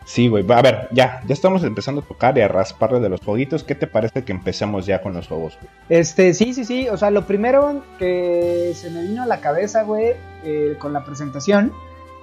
[0.05, 0.45] Sí, güey.
[0.51, 3.63] A ver, ya, ya estamos empezando a tocar y a rasparle de los jueguitos.
[3.65, 5.57] ¿Qué te parece que empecemos ya con los juegos?
[5.61, 6.01] güey?
[6.01, 9.83] Este, sí, sí, sí, o sea, lo primero que se me vino a la cabeza,
[9.83, 11.73] güey, eh, con la presentación,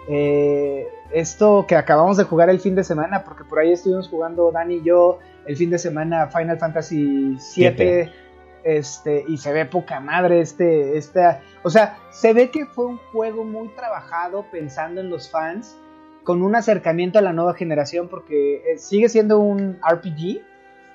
[0.09, 4.51] eh, esto que acabamos de jugar el fin de semana, porque por ahí estuvimos jugando
[4.51, 8.11] Dani y yo el fin de semana Final Fantasy VII, Siete.
[8.63, 12.97] este, y se ve poca madre este, esta, o sea, se ve que fue un
[13.11, 15.77] juego muy trabajado pensando en los fans,
[16.27, 20.41] con un acercamiento a la nueva generación, porque eh, sigue siendo un RPG,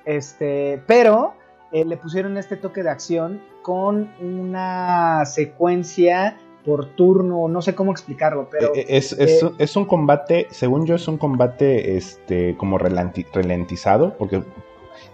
[0.05, 1.33] este, pero
[1.71, 7.91] eh, le pusieron este toque de acción con una secuencia por turno, no sé cómo
[7.91, 12.55] explicarlo, pero Eh, es, es, eh, es un combate, según yo, es un combate este
[12.55, 14.43] como relanti- ralentizado, porque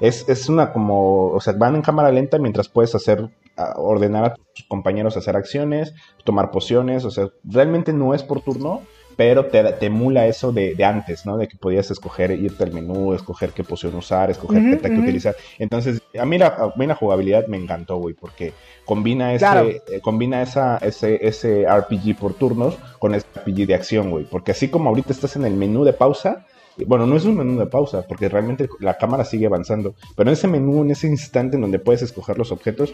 [0.02, 3.30] es, es una como, o sea, van en cámara lenta mientras puedes hacer,
[3.78, 5.94] ordenar a tus compañeros a hacer acciones,
[6.26, 8.82] tomar pociones, o sea, realmente no es por turno,
[9.20, 11.36] pero te, te emula eso de, de antes, ¿no?
[11.36, 15.36] De que podías escoger, irte al menú, escoger qué poción usar, escoger qué ataque utilizar.
[15.58, 18.54] Entonces, a mí la, a mí la jugabilidad me encantó, güey, porque
[18.86, 19.68] combina ese, Claro.
[19.68, 24.24] eh, combina esa, ese, ese RPG por turnos con ese RPG de acción, güey.
[24.24, 26.46] Porque así como ahorita estás en el menú de pausa,
[26.88, 30.34] bueno, no es un menú de pausa, porque realmente la cámara sigue avanzando, pero en
[30.36, 32.94] ese menú, en ese instante en donde puedes escoger los objetos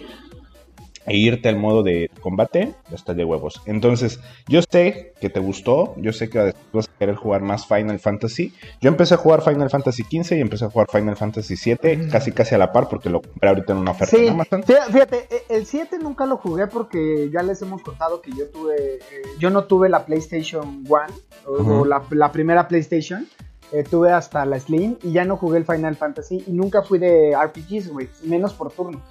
[1.06, 3.62] e irte al modo de combate, está de huevos.
[3.66, 8.00] Entonces, yo sé que te gustó, yo sé que vas a querer jugar más Final
[8.00, 8.54] Fantasy.
[8.82, 12.32] Yo empecé a jugar Final Fantasy XV y empecé a jugar Final Fantasy VII casi
[12.32, 14.64] casi a la par porque lo compré ahorita en una oferta Sí, en Amazon.
[14.64, 18.96] fíjate, eh, el 7 nunca lo jugué porque ya les hemos contado que yo tuve,
[18.96, 19.00] eh,
[19.40, 21.00] yo no tuve la PlayStation 1
[21.48, 23.28] o, la, la primera PlayStation,
[23.72, 27.00] eh, tuve hasta la Slim y ya no jugué el Final Fantasy y nunca fui
[27.00, 29.02] de RPGs, güey, menos por turno.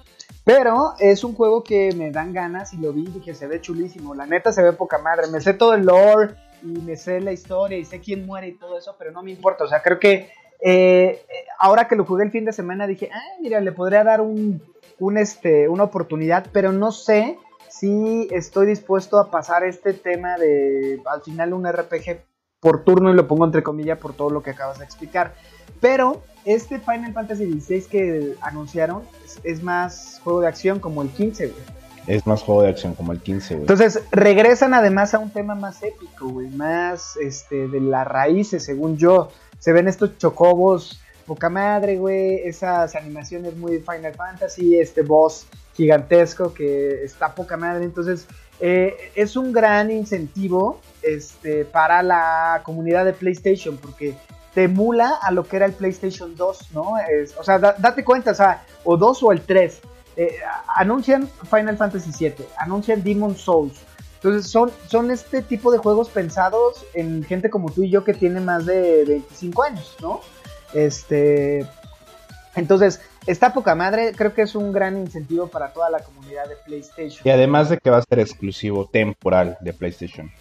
[0.45, 3.59] Pero es un juego que me dan ganas y lo vi y dije, se ve
[3.59, 7.19] chulísimo, la neta se ve poca madre, me sé todo el lore y me sé
[7.19, 9.81] la historia y sé quién muere y todo eso, pero no me importa, o sea,
[9.81, 10.29] creo que
[10.61, 11.25] eh,
[11.59, 14.61] ahora que lo jugué el fin de semana dije, ah, mira, le podría dar un,
[14.99, 21.01] un, este, una oportunidad, pero no sé si estoy dispuesto a pasar este tema de
[21.05, 22.21] al final un RPG
[22.59, 25.33] por turno y lo pongo entre comillas por todo lo que acabas de explicar.
[25.81, 31.09] Pero este Final Fantasy XVI que anunciaron es, es más juego de acción como el
[31.09, 31.63] 15, güey.
[32.07, 33.63] Es más juego de acción como el 15, güey.
[33.63, 38.97] Entonces regresan además a un tema más épico, güey, más este, de las raíces, según
[38.97, 39.31] yo.
[39.57, 46.53] Se ven estos chocobos, poca madre, güey, esas animaciones muy Final Fantasy, este boss gigantesco
[46.53, 47.85] que está poca madre.
[47.85, 48.27] Entonces
[48.59, 54.13] eh, es un gran incentivo este, para la comunidad de PlayStation porque
[54.55, 56.93] te emula a lo que era el PlayStation 2, ¿no?
[56.97, 59.79] Es, o sea, da- date cuenta, o sea, o 2 o el 3.
[60.17, 60.29] Eh,
[60.77, 63.77] anuncian Final Fantasy VII, anuncian Demon Souls.
[64.15, 68.13] Entonces son, son este tipo de juegos pensados en gente como tú y yo que
[68.13, 70.21] tiene más de 25 años, ¿no?
[70.73, 71.65] Este,
[72.55, 76.55] entonces, está poca madre, creo que es un gran incentivo para toda la comunidad de
[76.65, 77.21] PlayStation.
[77.25, 80.31] Y además de que va a ser exclusivo temporal de PlayStation.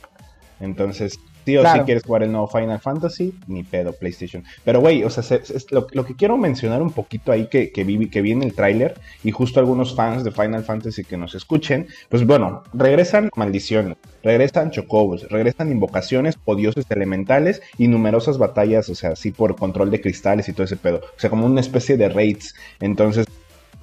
[0.60, 1.80] Entonces, sí o Claro.
[1.80, 4.44] sí quieres jugar el nuevo Final Fantasy, ni pedo PlayStation.
[4.64, 7.84] Pero, güey, o sea, se- lo, lo que quiero mencionar un poquito ahí que, que,
[7.84, 11.34] vi, que vi en el tráiler, y justo algunos fans de Final Fantasy que nos
[11.34, 18.88] escuchen, pues bueno, regresan maldiciones, regresan chocobos, regresan invocaciones o dioses elementales y numerosas batallas,
[18.88, 20.98] o sea, así por control de cristales y todo ese pedo.
[21.16, 22.54] O sea, como una especie de raids.
[22.80, 23.26] Entonces,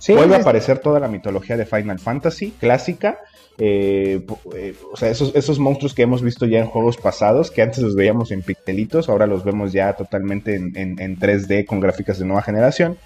[0.01, 3.19] Sí, Vuelve a aparecer toda la mitología de Final Fantasy clásica.
[3.59, 7.61] eh, eh, o sea, esos, esos monstruos que hemos visto ya en juegos pasados, que
[7.61, 11.79] antes los veíamos en pixelitos, ahora los vemos ya totalmente en, en- en 3D con
[11.79, 12.97] gráficas de nueva generación.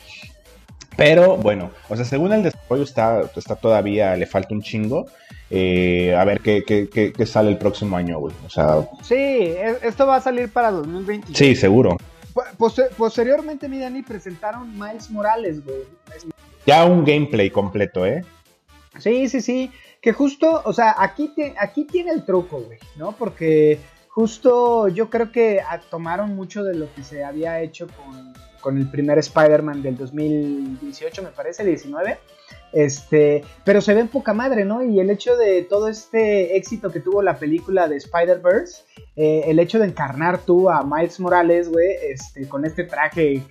[0.95, 5.07] Pero bueno, o sea, según el desarrollo está, está todavía, le falta un chingo.
[5.49, 8.33] Eh, a ver qué, qué- qué- qué sale el próximo año, güey.
[8.45, 9.53] O sea, sí,
[9.83, 11.33] esto va a salir para 2020.
[11.35, 11.97] sí, seguro.
[12.57, 15.79] Pose- posteriormente, mi Dani, presentaron Miles Morales, güey.
[16.65, 18.23] Ya un gameplay completo, ¿eh?
[18.99, 19.71] Sí, sí, sí.
[20.01, 23.11] Que justo, o sea, aquí, te- aquí tiene el truco, güey, ¿no?
[23.13, 28.33] Porque justo yo creo que ah, tomaron mucho de lo que se había hecho con,
[28.61, 32.17] con el primer Spider-Man del 2018, me parece, 19.
[32.71, 34.83] Este, pero se ve en poca madre, ¿no?
[34.83, 38.83] Y el hecho de todo este éxito que tuvo la película de Spider-Verse,
[39.15, 43.41] eh, el hecho de encarnar tú a Miles Morales, güey, este, con este traje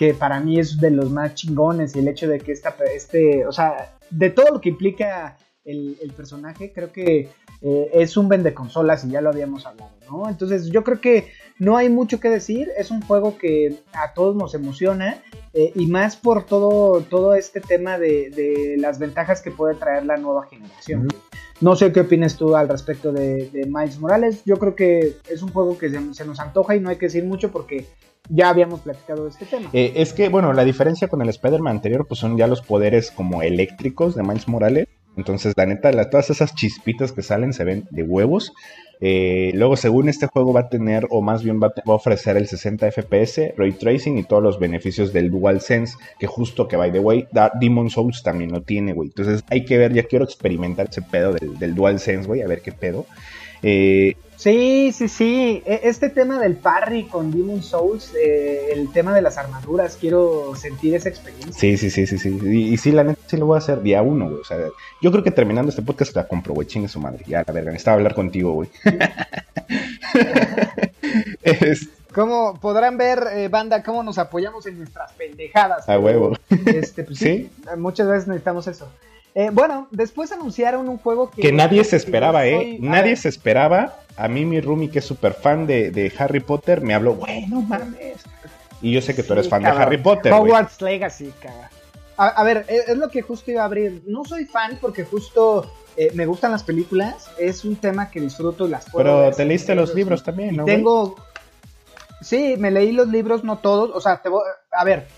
[0.00, 3.46] que para mí es de los más chingones y el hecho de que esta, este,
[3.46, 7.28] o sea, de todo lo que implica el, el personaje, creo que
[7.60, 10.26] eh, es un vende consolas y ya lo habíamos hablado, ¿no?
[10.30, 14.34] Entonces yo creo que no hay mucho que decir, es un juego que a todos
[14.34, 19.50] nos emociona eh, y más por todo, todo este tema de, de las ventajas que
[19.50, 21.08] puede traer la nueva generación.
[21.60, 25.42] No sé qué opinas tú al respecto de, de Miles Morales, yo creo que es
[25.42, 27.86] un juego que se, se nos antoja y no hay que decir mucho porque
[28.28, 29.70] ya habíamos platicado de este tema.
[29.72, 33.10] Eh, es que, bueno, la diferencia con el Spider-Man anterior, pues son ya los poderes
[33.10, 34.88] como eléctricos de Miles Morales.
[35.16, 38.52] Entonces, la neta, la- todas esas chispitas que salen se ven de huevos.
[39.00, 42.46] Eh, luego, según este juego, va a tener, o más bien va a, ofrecer el
[42.46, 47.00] 60 FPS, Ray Tracing y todos los beneficios del DualSense, que justo que, by the
[47.00, 47.26] way,
[47.60, 49.08] Demon Souls también lo tiene, güey.
[49.08, 52.60] Entonces, hay que ver, ya quiero experimentar ese pedo del, del DualSense, güey, a ver
[52.60, 53.06] qué pedo.
[53.62, 55.62] Eh, Sí, sí, sí.
[55.66, 60.54] E- Este tema del parry con Demon Souls, eh, el tema de las armaduras, quiero
[60.56, 61.52] sentir esa experiencia.
[61.52, 62.38] Sí, sí, sí, sí, sí.
[62.42, 64.40] Y, y sí, la neta sí lo voy a hacer día uno, güey.
[64.40, 64.56] O sea,
[65.02, 66.66] yo creo que terminando este podcast la compro, güey.
[66.66, 67.22] Chingue su madre.
[67.26, 67.70] Ya, la verga.
[67.70, 68.70] Necesitaba hablar contigo, güey.
[72.14, 75.88] Como podrán ver, eh, banda, cómo nos apoyamos en nuestras pendejadas.
[75.88, 76.36] a huevo.
[76.66, 78.88] Este, pues, sí, muchas veces necesitamos eso.
[79.34, 81.40] Eh, bueno, después anunciaron un juego que...
[81.40, 82.56] Que nadie se esperaba, ¿eh?
[82.56, 83.94] soy- Nadie se esperaba.
[84.20, 87.46] A mí, mi roomie, que es súper fan de, de Harry Potter, me habló, güey,
[87.46, 88.22] no mames.
[88.82, 89.78] Y yo sé que tú eres fan cabrón.
[89.78, 90.32] de Harry Potter.
[90.32, 91.68] Hogwarts Legacy, cabrón.
[92.18, 94.02] A, a ver, es, es lo que justo iba a abrir.
[94.06, 97.30] No soy fan porque justo eh, me gustan las películas.
[97.38, 100.56] Es un tema que disfruto y las puedo Pero ver te leíste los libros también,
[100.56, 100.64] ¿no?
[100.66, 101.16] tengo.
[102.20, 103.90] Sí, me leí los libros, no todos.
[103.94, 104.42] O sea, te voy...
[104.70, 105.08] a ver,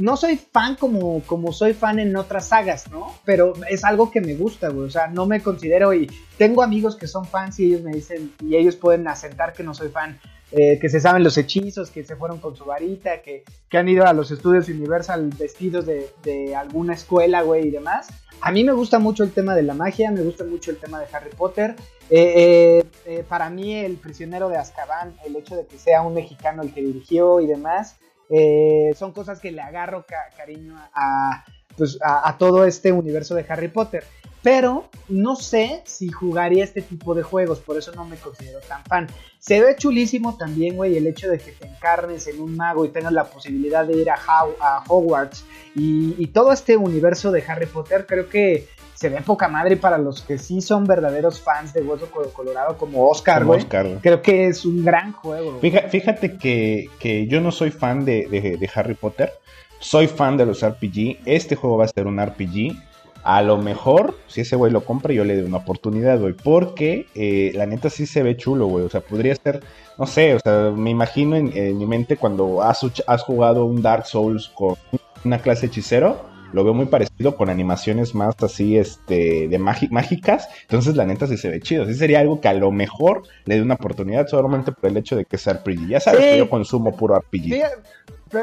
[0.00, 3.14] no soy fan como, como soy fan en otras sagas, ¿no?
[3.24, 4.86] Pero es algo que me gusta, güey.
[4.86, 8.32] O sea, no me considero y tengo amigos que son fans y ellos me dicen
[8.42, 10.18] y ellos pueden asentar que no soy fan.
[10.52, 13.88] eh, que se saben los hechizos, que se fueron con su varita, que, que han
[13.88, 18.08] ido a los estudios Universal vestidos de, de alguna escuela, güey, y demás.
[18.40, 20.98] A mí me gusta mucho el tema de la magia, me gusta mucho el tema
[20.98, 21.76] de Harry Potter.
[22.08, 26.14] Eh, eh, eh, para mí, el prisionero de Azkaban, el hecho de que sea un
[26.14, 27.96] mexicano el que dirigió y demás,
[28.30, 31.44] eh, son cosas que le agarro ca- cariño a,
[31.76, 34.04] pues, a, a todo este universo de Harry Potter.
[34.42, 38.82] Pero no sé si jugaría este tipo de juegos, por eso no me considero tan
[38.84, 39.06] fan.
[39.38, 42.88] Se ve chulísimo también, güey, el hecho de que te encarnes en un mago y
[42.88, 48.28] tengas la posibilidad de ir a, Hogwarts y, todo este universo de Harry Potter, creo
[48.28, 52.76] que se ve poca madre para los que sí son verdaderos fans de Hueso Colorado
[52.76, 53.64] como Oscar, güey.
[53.64, 55.58] Creo que es un gran juego.
[55.60, 59.32] Fíjate, que, yo no soy fan de Harry Potter,
[59.80, 62.89] soy fan de los RPG, este juego va a ser un RPG
[63.22, 66.32] a lo mejor, si ese güey lo compra, yo le doy una oportunidad, güey.
[66.32, 68.84] Porque eh, la neta sí se ve chulo, güey.
[68.84, 69.60] O sea, podría ser,
[69.98, 74.06] no sé, o sea, me imagino en, mi mente cuando has, has, jugado un Dark
[74.06, 74.76] Souls con
[75.24, 76.29] una clase hechicero.
[76.52, 80.48] Lo veo muy parecido con animaciones más así, este, de mágicas.
[80.62, 81.86] Entonces, la neta sí se ve chido.
[81.86, 85.16] Sí sería algo que a lo mejor le dé una oportunidad solamente por el hecho
[85.16, 85.88] de que sea RPG.
[85.88, 87.62] Ya sabes que yo consumo puro RPG.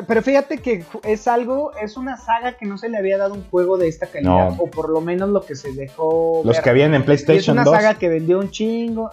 [0.05, 3.43] Pero fíjate que es algo, es una saga que no se le había dado un
[3.49, 6.41] juego de esta calidad, o por lo menos lo que se dejó.
[6.43, 7.57] Los que habían en PlayStation.
[7.57, 9.11] es una saga que vendió un chingo.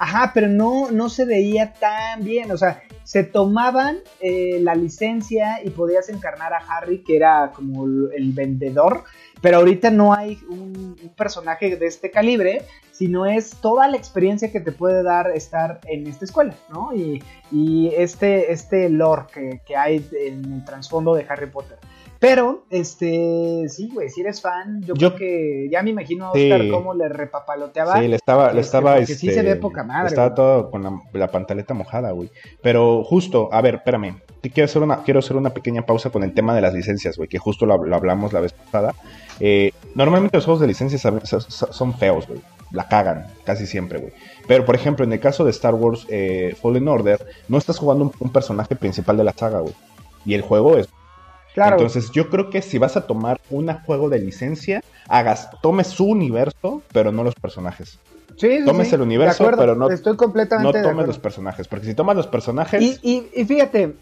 [0.00, 2.50] Ajá, pero no, no se veía tan bien.
[2.52, 7.84] O sea, se tomaban eh, la licencia y podías encarnar a Harry, que era como
[7.84, 9.04] el vendedor,
[9.42, 14.60] pero ahorita no hay un, personaje de este calibre, sino es toda la experiencia que
[14.60, 16.94] te puede dar estar en esta escuela, ¿no?
[16.94, 21.78] Y, este, este lore que, que hay en el trasfondo de Harry Potter.
[22.20, 26.68] Pero, este, sí, güey, si eres fan, yo, creo que ya me imagino a Oscar
[26.70, 27.98] cómo le repapaloteaba.
[27.98, 30.08] Sí, le estaba, le este, estaba, este, sí se ve poca madre.
[30.08, 32.30] Estaba todo con la, la, pantaleta mojada, güey.
[32.60, 36.34] Pero justo, a ver, espérame, quiero hacer una, quiero hacer una pequeña pausa con el
[36.34, 38.94] tema de las licencias, güey, que justo lo, hablamos la vez pasada.
[39.40, 42.42] Eh, normalmente los juegos de licencias son feos, güey.
[42.70, 44.12] La cagan, casi siempre, güey.
[44.46, 48.12] Pero, por ejemplo, en el caso de Star Wars eh, Fallen Order, no estás jugando
[48.20, 49.74] un personaje principal de la saga, güey.
[50.26, 50.90] Y el juego es
[51.56, 56.06] entonces yo creo que si vas a tomar un juego de licencia, hagas, tomes su
[56.06, 57.98] universo, pero no los personajes.
[58.36, 61.68] Sí, tomes el universo, pero no, Estoy completamente no tomes los personajes.
[61.68, 62.82] Porque si tomas los personajes.
[63.02, 63.96] Y, y, fíjate,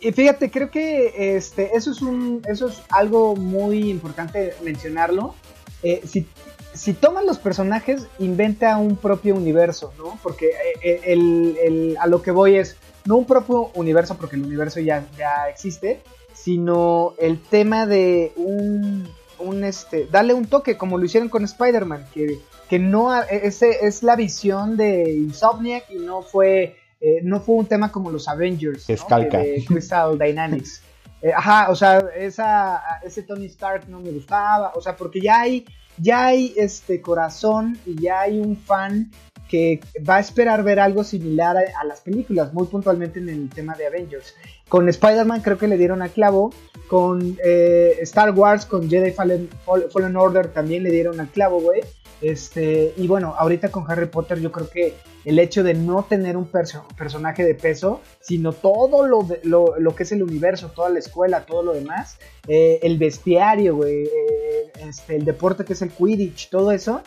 [0.00, 5.34] y fíjate, creo que este, eso es un, eso es algo muy importante mencionarlo.
[5.82, 6.26] Eh, si,
[6.74, 10.18] si tomas los personajes, inventa un propio universo, ¿no?
[10.22, 10.50] Porque
[10.82, 12.76] eh, el, a lo que voy es,
[13.06, 16.02] no un propio universo, porque el universo ya, ya existe,
[16.42, 22.06] sino el tema de un, un este, darle un toque, como lo hicieron con Spider-Man,
[22.12, 27.56] que, que no, ese es la visión de Insomniac y no fue, eh, no fue
[27.56, 29.38] un tema como los Avengers, es calca.
[29.38, 30.82] de Crystal Dynamics.
[31.24, 35.42] Eh, ajá, o sea, esa, ese Tony Stark no me gustaba, o sea, porque ya
[35.42, 35.64] hay,
[35.96, 39.12] ya hay este corazón y ya hay un fan
[39.48, 43.74] que va a esperar ver algo similar a, las películas, muy puntualmente en el tema
[43.74, 44.34] de Avengers.
[44.72, 46.50] Con Spider-Man creo que le dieron a clavo,
[46.88, 51.82] con eh, Star Wars, con Jedi Fallen, Fallen, Order también le dieron al clavo, güey.
[52.22, 54.94] Este, y bueno, ahorita con Harry Potter yo creo que
[55.26, 56.48] el hecho de no tener un
[56.96, 61.62] personaje de peso, sino todo lo, lo, que es el universo, toda la escuela, todo
[61.62, 62.16] lo demás,
[62.48, 67.02] eh, el bestiario, güey, eh, este, el deporte que es el Quidditch, todo eso,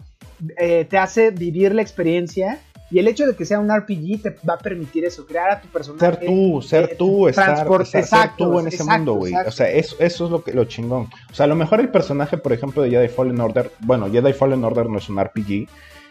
[0.56, 2.60] te hace vivir la experiencia
[2.91, 5.62] y el hecho de que sea un RPG te va a permitir eso, crear a
[5.62, 6.06] tu personaje.
[6.06, 8.06] Ser tú, ser eh, tú, estar, ser
[8.38, 9.34] tú en ese mundo, güey.
[9.34, 11.10] O sea, eso, eso es lo, que, lo chingón.
[11.32, 14.34] O sea, a lo mejor el personaje, por ejemplo, de Jedi Fallen Order, bueno, Jedi
[14.34, 15.67] Fallen Order no es un RPG,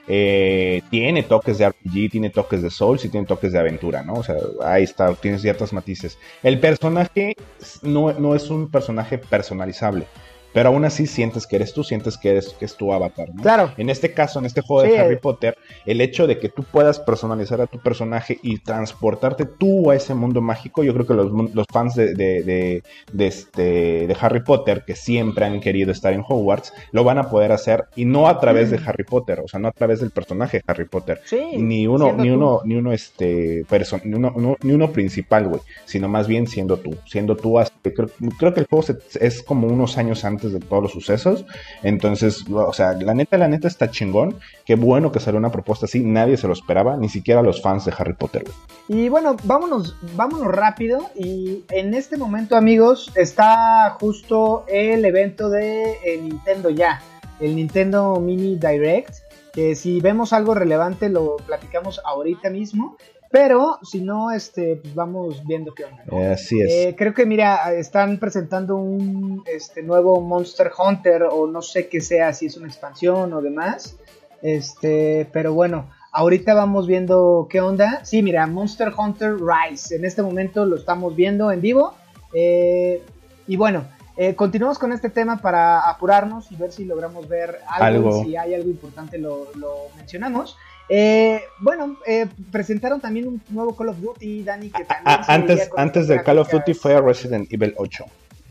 [0.09, 4.15] eh, tiene toques de RPG, tiene toques de Souls y tiene toques de aventura, ¿no?
[4.15, 6.19] O sea, ahí está, tiene ciertos matices.
[6.43, 7.37] El personaje
[7.83, 10.07] no, no es un personaje personalizable
[10.55, 13.29] pero aún así sientes que eres tú, sientes que, eres, que es tu avatar.
[13.35, 13.43] ¿no?
[13.43, 13.73] Claro.
[13.77, 17.01] En este caso, en este juego de Harry Potter, el hecho de que tú puedas
[17.01, 21.33] personalizar a tu personaje y transportarte tú a ese mundo mágico, yo creo que los,
[21.53, 26.23] los fans de, de, de, este, de Harry Potter, que siempre han querido estar en
[26.27, 28.83] Hogwarts, lo van a poder hacer y no a través de mm.
[28.87, 31.21] Harry Potter, o sea, no a través del personaje de Harry Potter.
[31.25, 33.67] Sí, ni uno, ni uno, ni uno, este,
[34.05, 38.09] ni uno, ni uno principal, güey, sino más bien siendo tú, siendo tú hasta, creo,
[38.39, 38.87] creo que el juego
[39.21, 41.45] es como unos años antes de todos los sucesos.
[41.83, 44.37] Entonces, o sea, la neta, la neta está chingón.
[44.65, 46.01] Qué bueno que salió una propuesta así.
[46.01, 48.45] Nadie se lo esperaba, ni siquiera los fans de Harry Potter.
[48.89, 51.11] Y bueno, vámonos, vámonos rápido.
[51.15, 57.03] Y en este momento, amigos, está justo el evento de eh, Nintendo ya.
[57.41, 59.15] El Nintendo Mini Direct.
[59.53, 62.97] Que si vemos algo relevante lo platicamos ahorita mismo.
[63.35, 66.33] Pero si no, este, pues vamos viendo qué onda.
[66.33, 66.71] Así es.
[66.71, 72.01] Eh, creo que mira, están presentando un este, nuevo Monster Hunter o no sé qué
[72.01, 73.97] sea, si es una expansión o demás.
[74.41, 78.05] Este, pero bueno, ahorita vamos viendo qué onda.
[78.05, 79.97] Sí, mira, Monster Hunter Rise.
[79.97, 81.95] En este momento lo estamos viendo en vivo.
[82.33, 83.03] Eh,
[83.49, 83.83] y bueno,
[84.17, 88.23] Eh, continuamos con este tema para apurarnos y ver si logramos ver algo, Algo.
[88.25, 90.57] si hay algo importante lo, lo mencionamos.
[90.89, 95.33] Eh, bueno, eh, presentaron también un nuevo Call of Duty, Dani, que también Ah, se
[95.33, 96.51] antes antes de Call of.
[96.51, 98.05] Duty fue Resident Evil 8.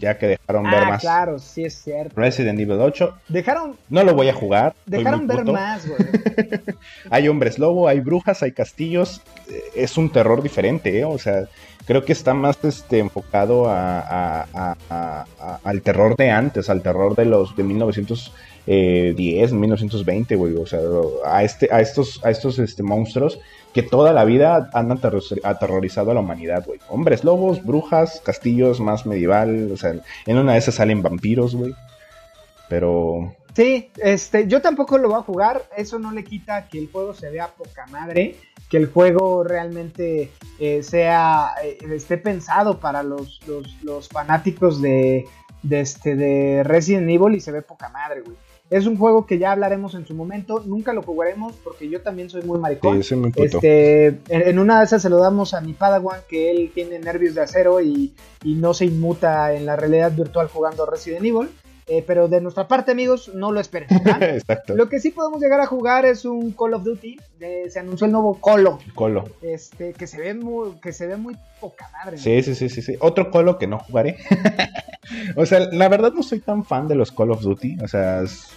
[0.03, 1.01] Ya que dejaron ver Ah, más.
[1.01, 2.13] claro, sí es cierto.
[2.19, 3.15] Resident Evil 8.
[3.29, 4.75] Dejaron, No lo voy a jugar.
[4.85, 5.53] dejaron ver puto.
[5.53, 5.97] más, güey.
[7.09, 9.21] Hay hombres lobo, hay brujas, hay castillos.
[9.49, 11.05] eh, Es un terror diferente, ¿eh?
[11.05, 11.45] O sea,
[11.85, 16.69] creo que está más este, enfocado a, a- a- a- a- al terror de antes,
[16.69, 20.55] al terror de los de 1910, 1920, güey.
[20.55, 20.79] O sea,
[21.25, 23.39] a, este, a estos, a estos este, monstruos
[23.73, 26.79] que toda la vida han aterror- aterrorizado a la humanidad, güey.
[26.89, 29.71] Hombres lobos, brujas, castillos más medieval.
[29.71, 29.93] O sea,
[30.25, 31.73] en una de esas salen vampiros, güey.
[32.69, 35.63] Pero Sí, este, yo tampoco lo voy a jugar.
[35.77, 38.35] Eso no le quita que el juego se vea poca madre,
[38.69, 45.25] que el juego realmente eh, sea, eh, esté pensado para los, los, los fanáticos de,
[45.61, 48.35] de, este, de Resident Evil y se ve poca madre, güey.
[48.73, 50.63] Es un juego que ya hablaremos en su momento.
[50.65, 53.03] Nunca lo jugaremos porque yo también soy muy maricón.
[53.03, 53.15] sí.
[53.35, 57.35] Este, en, una de esas se lo damos a mi Padawan, que él tiene nervios
[57.35, 58.13] de acero y,
[58.43, 61.49] y no se inmuta en la realidad virtual jugando Resident Evil.
[61.85, 63.89] Eh, pero de nuestra parte, amigos, no lo esperen.
[64.21, 64.73] Exacto.
[64.75, 67.17] lo que sí podemos llegar a jugar es un Call of Duty.
[67.41, 69.25] eh, se anunció el nuevo Colo, Colo.
[69.41, 72.15] este, que se ve muy, que se ve muy poca madre.
[72.17, 72.23] ¿no?
[72.23, 72.95] Sí, sí, sí, sí, sí.
[73.01, 74.15] Otro Colo que no jugaré.
[75.35, 77.77] o sea, la verdad no soy tan fan de los Call of Duty.
[77.83, 78.47] O sea, es-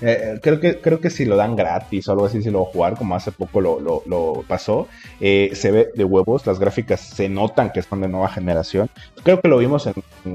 [0.00, 2.96] eh, creo que creo que si lo dan gratis o algo así, si lo jugar,
[2.96, 4.88] como hace poco lo, lo- lo pasó,
[5.20, 6.46] eh, se ve de huevos.
[6.46, 8.88] Las gráficas se notan que son de nueva generación.
[9.22, 9.94] Creo que lo vimos en,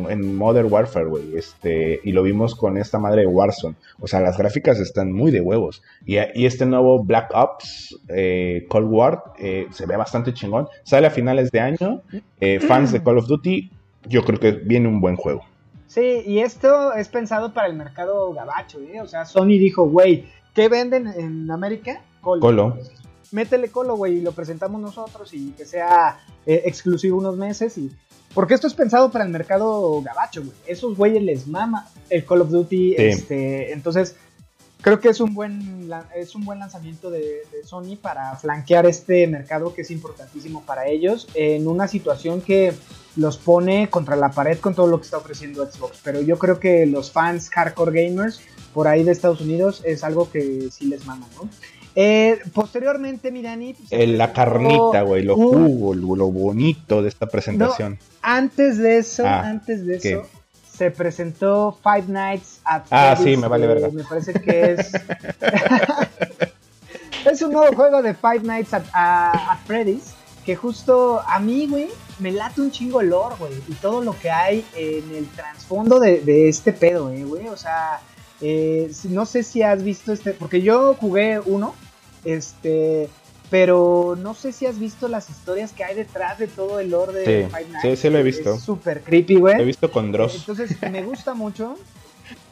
[0.10, 1.36] en Modern Warfare, güey.
[1.38, 3.76] Este, y lo vimos con esta madre de Warzone.
[4.00, 5.82] O sea, las gráficas están muy de huevos.
[6.06, 10.68] Y, y este nuevo Black Ops eh, Cold War eh, se ve bastante chingón.
[10.84, 12.02] Sale a finales de año.
[12.40, 13.70] Eh, fans de Call of Duty,
[14.08, 15.44] yo creo que viene un buen juego.
[15.90, 19.02] Sí, y esto es pensado para el mercado gabacho, ¿eh?
[19.02, 22.02] O sea, Sony dijo, güey, ¿qué venden en América?
[22.22, 22.42] Colo.
[22.42, 22.78] Colo.
[23.32, 27.92] Métele colo, güey, y lo presentamos nosotros y que sea eh, exclusivo unos meses y...
[28.36, 30.54] Porque esto es pensado para el mercado gabacho, güey.
[30.68, 32.96] Esos güeyes les mama el Call of Duty, Sí.
[32.98, 33.74] este...
[33.74, 34.16] Entonces,
[34.82, 39.28] creo que es un buen, es un buen lanzamiento de, de Sony para flanquear este
[39.28, 42.74] mercado que es importantísimo para ellos en una situación que
[43.16, 46.00] los pone contra la pared con todo lo que está ofreciendo Xbox.
[46.04, 48.40] Pero yo creo que los fans hardcore gamers
[48.74, 51.50] por ahí de Estados Unidos es algo que sí les mama, ¿no?
[51.96, 53.74] Eh, posteriormente, Mirani.
[53.74, 57.98] pues, Eh, la carnita, güey, lo jugo, lo, lo bonito de esta presentación.
[58.22, 60.12] Antes de eso, Ah, antes de ¿qué?
[60.14, 60.28] eso,
[60.80, 63.90] se presentó Five Nights at Ah, Freddy's, sí, me vale eh, verga.
[63.92, 64.92] Me parece que es.
[67.26, 70.14] es un nuevo juego de Five Nights at, a- at Freddy's.
[70.46, 73.52] Que justo a mí, güey, me late un chingo el lore, güey.
[73.68, 77.50] Y todo lo que hay en el trasfondo de, de este pedo, eh, güey.
[77.50, 78.00] O sea,
[78.42, 80.32] eh, no sé si has visto este.
[80.32, 81.76] Porque yo jugué uno.
[82.24, 83.10] Este.
[83.50, 87.14] Pero no sé si has visto las historias que hay detrás de todo el lore
[87.14, 87.82] de Sí, Five Nights.
[87.82, 88.54] sí, sí lo he visto.
[88.54, 89.60] Es súper creepy, güey.
[89.60, 90.36] He visto con Dross.
[90.36, 91.76] Entonces, me gusta mucho.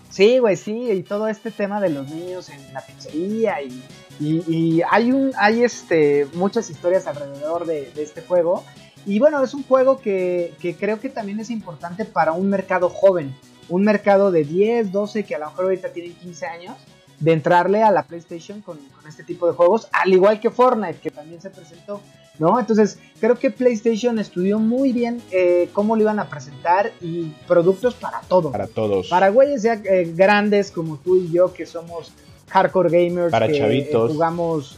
[0.09, 3.83] Sí, güey, sí, y todo este tema de los niños en la pizzería y,
[4.19, 8.63] y- y hay un, hay este, muchas historias alrededor de, de este juego.
[9.05, 12.89] Y bueno, es un juego que, que creo que también es importante para un mercado
[12.89, 13.35] joven,
[13.69, 16.75] un mercado de 10, 12, que a lo mejor ahorita tienen 15 años,
[17.19, 20.99] de entrarle a la PlayStation con, con este tipo de juegos, al igual que Fortnite,
[20.99, 22.01] que también se presentó,
[22.37, 22.59] ¿no?
[22.59, 27.95] Entonces, creo que PlayStation estudió muy bien eh, cómo lo iban a presentar y productos
[27.95, 28.51] para todo.
[28.51, 29.07] Para todos.
[29.07, 32.11] Para güeyes ya eh, grandes como tú y yo, que somos
[32.49, 34.11] hardcore gamers, Para que eh, chavitos.
[34.11, 34.77] jugamos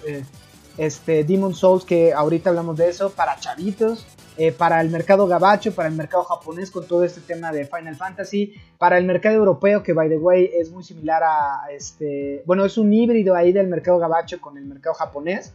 [0.77, 4.05] este Demon Souls, que ahorita hablamos de eso, para chavitos,
[4.37, 7.95] eh, para el mercado gabacho, para el mercado japonés con todo este tema de Final
[7.95, 12.63] Fantasy, para el mercado europeo, que by the way es muy similar a este, bueno,
[12.65, 15.53] es un híbrido ahí del mercado gabacho con el mercado japonés,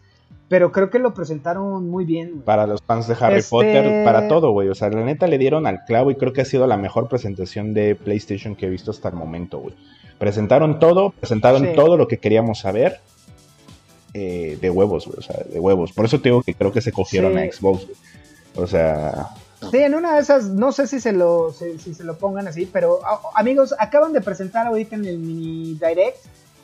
[0.49, 2.31] pero creo que lo presentaron muy bien.
[2.33, 2.43] güey.
[2.43, 4.69] Para los fans de Harry Este- Potter, para todo, güey.
[4.69, 7.09] O sea, la neta le dieron al clavo y creo que ha sido la mejor
[7.09, 9.75] presentación de PlayStation que he visto hasta el momento, güey.
[10.19, 11.73] Presentaron todo, presentaron Sí.
[11.75, 13.01] todo lo que queríamos saber
[14.13, 15.19] eh, de huevos, güey.
[15.19, 15.93] O sea, de huevos.
[15.93, 17.39] Por eso te digo que creo que se cogieron Sí.
[17.39, 17.97] a Xbox, güey.
[18.57, 19.29] O sea,
[19.71, 22.47] Sí, en una de esas, no sé si se lo, si, si se lo pongan
[22.49, 26.19] así, pero a- amigos, acaban de presentar ahorita en el mini direct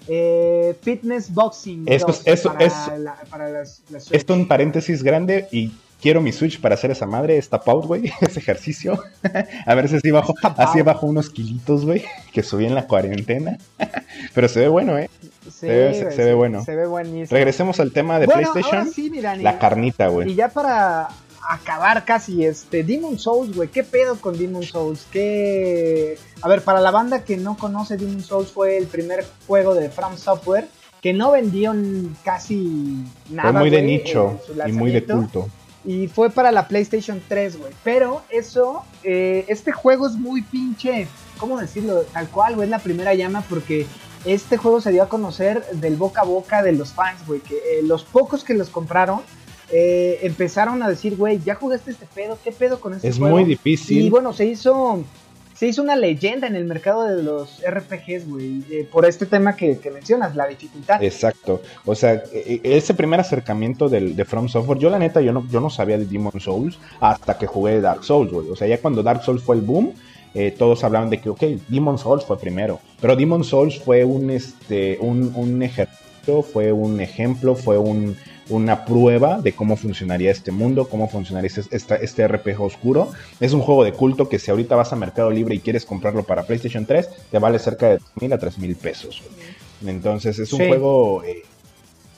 [0.08, 1.84] eh, Fitness Boxing.
[1.86, 5.72] Esto 2 es- eso para, es- la- para las, las esto un paréntesis grande y
[6.02, 9.02] quiero mi Switch para hacer esa madre, esta out, güey, ese ejercicio.
[9.66, 13.56] a ver si así bajo, así bajo unos kilitos, güey, que subí en la cuarentena.
[14.34, 15.08] Pero se ve bueno, eh.
[15.44, 16.64] Sí, se ve- se- se ve bueno.
[16.64, 17.28] Se ve buenísimo.
[17.30, 18.80] Regresemos al tema de bueno, PlayStation.
[18.80, 20.34] ahora sí, mira, La carnita, y güey.
[20.34, 21.08] ya para
[21.48, 23.68] acabar casi este Demon Souls, güey.
[23.68, 25.06] ¿Qué pedo con Demon Souls?
[25.10, 26.18] ¿Qué...
[26.42, 29.90] A ver, para la banda que no conoce Demon Souls fue el primer juego de
[29.90, 30.68] From Software
[31.00, 31.74] que no vendió
[32.24, 33.52] casi nada.
[33.52, 35.48] Fue muy de nicho y muy de culto.
[35.84, 37.72] Y fue para la PlayStation 3, güey.
[37.82, 42.02] Pero eso, eh, este juego es muy pinche, ¿cómo decirlo?
[42.12, 43.86] Tal cual, güey, es la primera llama porque
[44.26, 47.40] este juego se dio a conocer del boca a boca de los fans, güey.
[47.40, 49.22] Que eh, los pocos que los compraron
[49.72, 53.26] eh, empezaron a decir, güey, ya jugaste este pedo, ¿qué pedo con este juego?
[53.26, 54.02] Es muy difícil.
[54.02, 55.04] Y bueno, se hizo
[55.60, 59.56] se hizo una leyenda en el mercado de los RPGs, güey, eh, por este tema
[59.56, 61.04] que, mencionas, la dificultad.
[61.04, 61.60] Exacto.
[61.84, 65.34] O sea, e, e, ese primer acercamiento del, de From Software, yo la neta, yo
[65.34, 68.48] no, yo no sabía de Demon Souls hasta que jugué Dark Souls, güey.
[68.48, 69.92] O sea, ya cuando Dark Souls fue el boom,
[70.32, 72.80] eh, todos hablaban de que, ok, Demon Souls fue primero.
[72.98, 78.16] Pero Demon Souls fue un, este, un, un ejército, fue un ejemplo, fue un
[78.50, 83.10] una prueba de cómo funcionaría este mundo, cómo funcionaría este, este, RPG oscuro.
[83.38, 86.24] Es un juego de culto que si ahorita vas a Mercado Libre y quieres comprarlo
[86.24, 89.22] para PlayStation 3, te vale cerca de mil a tres mil pesos.
[89.86, 91.42] Entonces es un juego eh,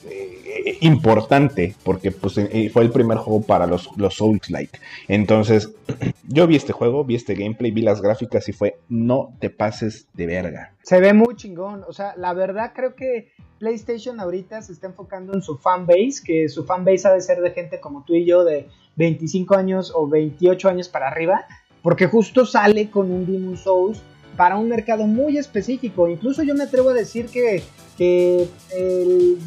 [0.09, 0.32] eh,
[0.81, 4.79] importante porque pues, eh, fue el primer juego para los, los Souls-like.
[5.07, 5.73] Entonces
[6.27, 10.07] yo vi este juego, vi este gameplay, vi las gráficas y fue no te pases
[10.13, 10.73] de verga.
[10.83, 11.83] Se ve muy chingón.
[11.87, 16.49] O sea, la verdad creo que PlayStation ahorita se está enfocando en su fanbase, que
[16.49, 20.07] su fanbase ha de ser de gente como tú y yo de 25 años o
[20.07, 21.45] 28 años para arriba,
[21.81, 24.01] porque justo sale con un Demon Souls
[24.35, 26.07] para un mercado muy específico.
[26.07, 27.63] Incluso yo me atrevo a decir que,
[27.97, 28.49] que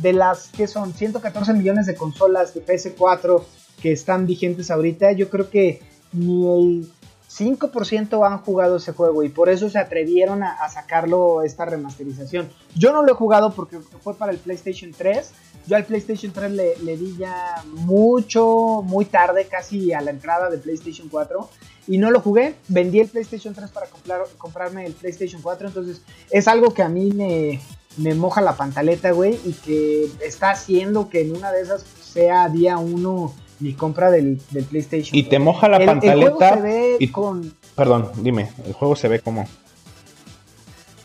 [0.00, 3.42] de las que son 114 millones de consolas de PS4
[3.80, 5.80] que están vigentes ahorita, yo creo que
[6.12, 6.88] ni el
[7.36, 12.48] 5% han jugado ese juego y por eso se atrevieron a, sacarlo esta remasterización.
[12.74, 15.32] Yo no lo he jugado porque fue para el PlayStation 3.
[15.66, 20.58] Yo al PlayStation 3 le, di ya mucho, muy tarde, casi a la entrada de
[20.58, 21.48] PlayStation 4.
[21.86, 22.54] Y no lo jugué.
[22.68, 25.68] Vendí el PlayStation 3 para comprar, comprarme el PlayStation 4.
[25.68, 27.60] Entonces es algo que a mí me,
[27.96, 29.38] me moja la pantaleta, güey.
[29.44, 34.40] Y que está haciendo que en una de esas sea día uno mi compra del,
[34.68, 35.16] PlayStation.
[35.16, 36.58] Y te moja la pantaleta.
[36.98, 37.54] y, con...
[37.74, 39.46] Perdón, dime, el juego se ve como.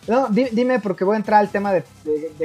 [0.07, 1.83] No, dime porque voy a entrar al tema de,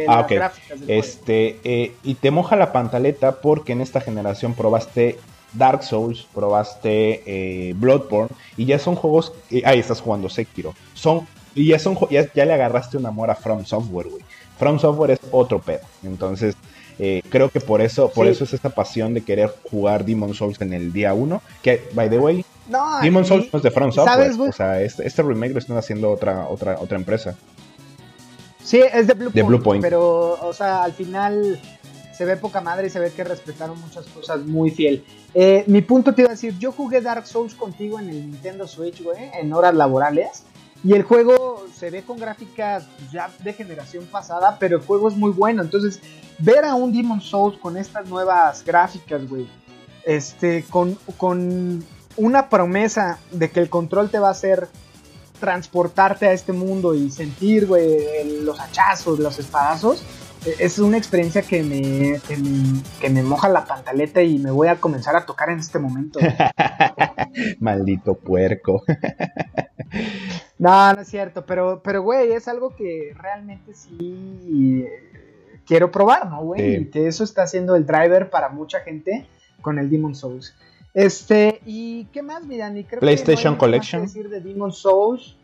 [0.07, 0.78] ah, las gráficas.
[0.87, 5.18] este, eh, y te moja la pantaleta porque en esta generación probaste
[5.57, 9.32] Dark Souls, probaste eh, Bloodborne y ya son juegos.
[9.50, 10.74] Eh, ahí estás jugando Sekiro.
[10.94, 14.22] Son y ya son ya, ya le agarraste un amor a From Software, güey.
[14.59, 15.80] From Software es otro pedo.
[16.02, 16.54] Entonces,
[16.98, 20.61] eh, creo que por eso, por eso es esta pasión de querer jugar Demon Souls
[20.61, 21.42] en el día 1.
[21.62, 24.32] Que, by the way, no, Demon Souls no es de From Software.
[24.38, 27.36] o sea, este, este, remake lo están haciendo otra, otra, otra empresa.
[28.62, 31.61] Sí, es de Blue, Point, Pero, o sea, al final
[32.16, 35.04] se ve poca madre y se ve que respetaron muchas cosas muy fiel.
[35.34, 38.66] Eh, mi punto te iba a decir, yo jugué Dark Souls contigo en el Nintendo
[38.66, 40.44] Switch, güey, en horas laborales.
[40.82, 45.16] Y el juego se ve con gráficas ya de generación pasada, pero el juego es
[45.16, 45.62] muy bueno.
[45.62, 46.00] Entonces,
[46.38, 49.46] ver a un Demon Souls con estas nuevas gráficas, güey,
[50.04, 51.84] este, con, con
[52.16, 54.68] una promesa de que el control te va a hacer
[55.40, 60.02] transportarte a este mundo y sentir, güey, los hachazos, los espadazos,
[60.59, 62.20] es una experiencia que me,
[63.01, 66.18] que me, moja la pantaleta y me voy a comenzar a tocar en este momento.
[67.61, 68.82] Maldito puerco.
[70.59, 74.86] no, no es cierto, pero, pero, güey, es algo que realmente sí
[75.66, 76.76] quiero probar, ¿no, güey?
[76.76, 79.26] Y que eso está haciendo el driver para mucha gente
[79.61, 80.55] con el Demon Souls.
[80.94, 82.84] Este, ¿y qué más, Mirani?
[82.84, 84.03] Creo PlayStation que Collection.
[84.03, 85.36] decir de Demon Souls.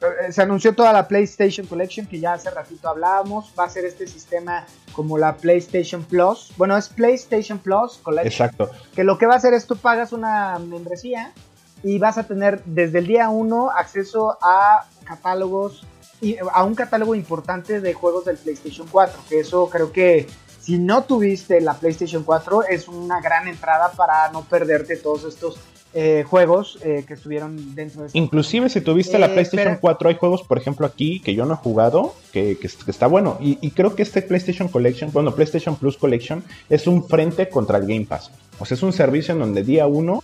[0.00, 3.52] Eh, se anunció toda la PlayStation Collection que ya hace ratito hablábamos.
[3.58, 6.52] Va a ser este sistema como la PlayStation Plus.
[6.56, 8.48] Bueno, es PlayStation Plus Collection.
[8.48, 8.70] Exacto.
[8.94, 11.32] Que lo que va a hacer es tú pagas una membresía
[11.82, 15.86] y vas a tener desde el día 1 acceso a catálogos
[16.20, 20.28] y a un catálogo importante de juegos del PlayStation 4, que eso creo que
[20.60, 25.58] si no tuviste la PlayStation 4 es una gran entrada para no perderte todos estos
[25.92, 30.08] eh, juegos eh, que estuvieron dentro de este Inclusive si tuviste la eh, PlayStation 4
[30.08, 33.38] hay juegos, por ejemplo, aquí que yo no he jugado, que, está bueno.
[33.40, 37.78] Y, y, creo que este PlayStation Collection, bueno, PlayStation Plus Collection es un frente contra
[37.78, 38.30] el Game Pass.
[38.60, 40.22] O sea, es un servicio en donde día uno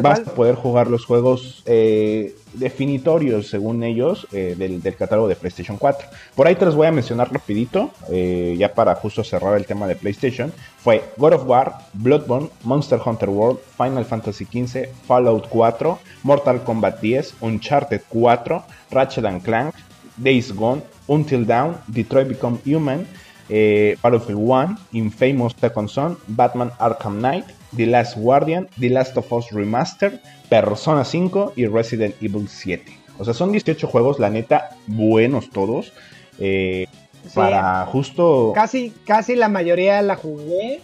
[0.00, 5.76] vas a poder jugar los juegos eh, definitorios, según ellos, eh, del, catálogo de PlayStation
[5.76, 6.08] 4.
[6.34, 9.86] Por ahí te los voy a mencionar rapidito, eh, ya para justo cerrar el tema
[9.86, 10.52] de PlayStation.
[10.78, 17.00] Fue God of War, Bloodborne, Monster Hunter World, Final Fantasy XV, Fallout 4, Mortal Kombat
[17.00, 19.74] 10, Uncharted 4, Ratchet Clank,
[20.16, 23.06] Days Gone, Until Dawn, Detroit Become Human,
[23.48, 29.50] Battlefield 1, Infamous Second Son, Batman Arkham Knight, The Last Guardian, The Last of Us
[29.50, 32.84] Remastered, Persona 5 y Resident Evil 7.
[33.18, 35.92] O sea, son 18 juegos, la neta, buenos todos.
[36.38, 36.86] Eh,
[37.34, 38.52] para justo...
[38.54, 40.80] Casi, casi la mayoría la jugué.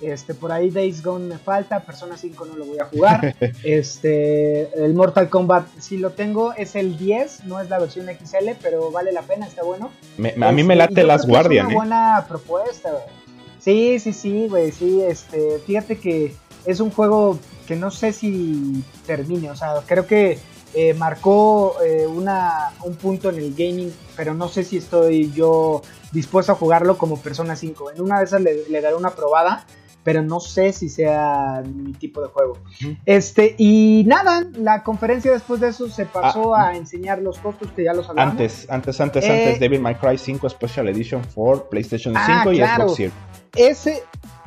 [0.00, 3.34] Este, por ahí Days Gone me falta, Persona 5 no lo voy a jugar.
[3.64, 8.50] este, el Mortal Kombat sí lo tengo, es el 10, no es la versión XL,
[8.62, 9.90] pero vale la pena, está bueno.
[10.18, 11.66] a mí me Este, late Last Guardian.
[11.66, 11.74] Es ¿eh?
[11.74, 12.90] una buena propuesta.
[13.60, 16.34] Sí, sí, sí, güey, sí, este, fíjate que
[16.64, 20.38] es un juego que no sé si termine, o sea, creo que
[20.74, 25.82] eh, marcó eh, una, un punto en el gaming, pero no sé si estoy yo
[26.12, 27.92] dispuesto a jugarlo como Persona 5.
[27.92, 29.66] En una de esas le, le daré una probada,
[30.04, 32.58] pero no sé si sea mi tipo de juego.
[33.04, 36.68] Este, y nada, la conferencia después de eso se pasó Ah.
[36.68, 38.32] a enseñar los costos que ya los hablamos.
[38.32, 42.44] Antes, antes, antes, Eh, antes, Devil May Cry 5 Special Edition for PlayStation 5 Ah,
[42.52, 42.84] y claro.
[42.84, 43.12] Xbox Series.
[43.54, 44.02] Ese,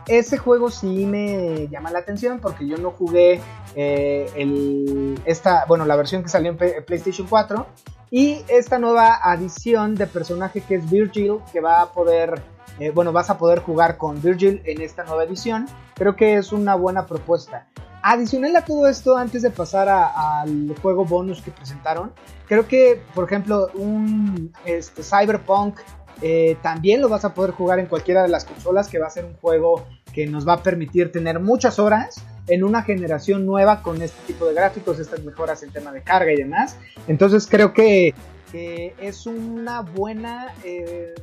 [0.08, 3.42] ese juego sí me llama la atención porque yo no jugué
[3.76, 7.66] eh, esta, bueno, la versión que salió en P- PlayStation 4
[8.10, 12.42] y esta nueva adición de personaje que es Virgil que va a poder,
[12.80, 15.68] eh, bueno, vas a poder jugar con Virgil en esta nueva edición.
[15.96, 17.68] Creo que es una buena propuesta.
[18.04, 22.12] Adicional a todo esto, antes de pasar al juego bonus que presentaron,
[22.48, 25.80] creo que, por ejemplo, un este, Cyberpunk
[26.22, 29.10] eh, también lo vas a poder jugar en cualquiera de las consolas, que va a
[29.10, 33.82] ser un juego que nos va a permitir tener muchas horas en una generación nueva
[33.82, 36.76] con este tipo de gráficos, estas mejoras en tema de carga y demás.
[37.08, 38.14] Entonces creo que,
[38.52, 41.14] que es una buena eh,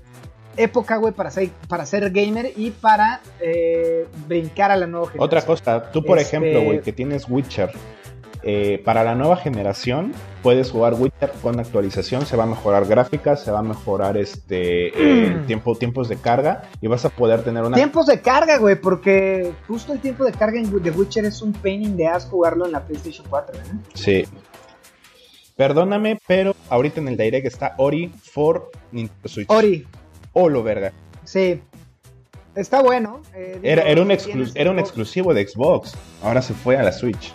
[0.56, 5.24] época, güey, para ser, para ser gamer y para eh, brincar a la nueva generación.
[5.26, 7.70] Otra cosa, tú por Este- ejemplo, güey, que tienes Witcher,
[8.42, 10.12] eh, para la nueva generación
[10.42, 14.88] puedes jugar Witcher con actualización, se va a mejorar gráficas, se va a mejorar este
[14.88, 15.46] eh, Mm.
[15.46, 17.76] tiempo, tiempos de carga y vas a poder tener una...
[17.76, 21.82] Tiempos de carga, güey, porque justo el tiempo de carga The Witcher es un pain
[21.82, 23.62] in the ass jugarlo en la PlayStation 4, ¿eh?
[23.94, 24.24] Sí.
[25.56, 29.50] Perdóname, pero ahorita en el Direct está Ori for Nintendo Switch.
[29.50, 29.86] Ori,
[30.32, 30.92] Oh, lo verga.
[31.24, 31.60] Sí.
[32.54, 33.22] Está bueno.
[33.34, 35.94] eh, digo, Era, era, un exclu- era un exclusivo de Xbox.
[36.22, 37.32] Ahora se fue a la Switch.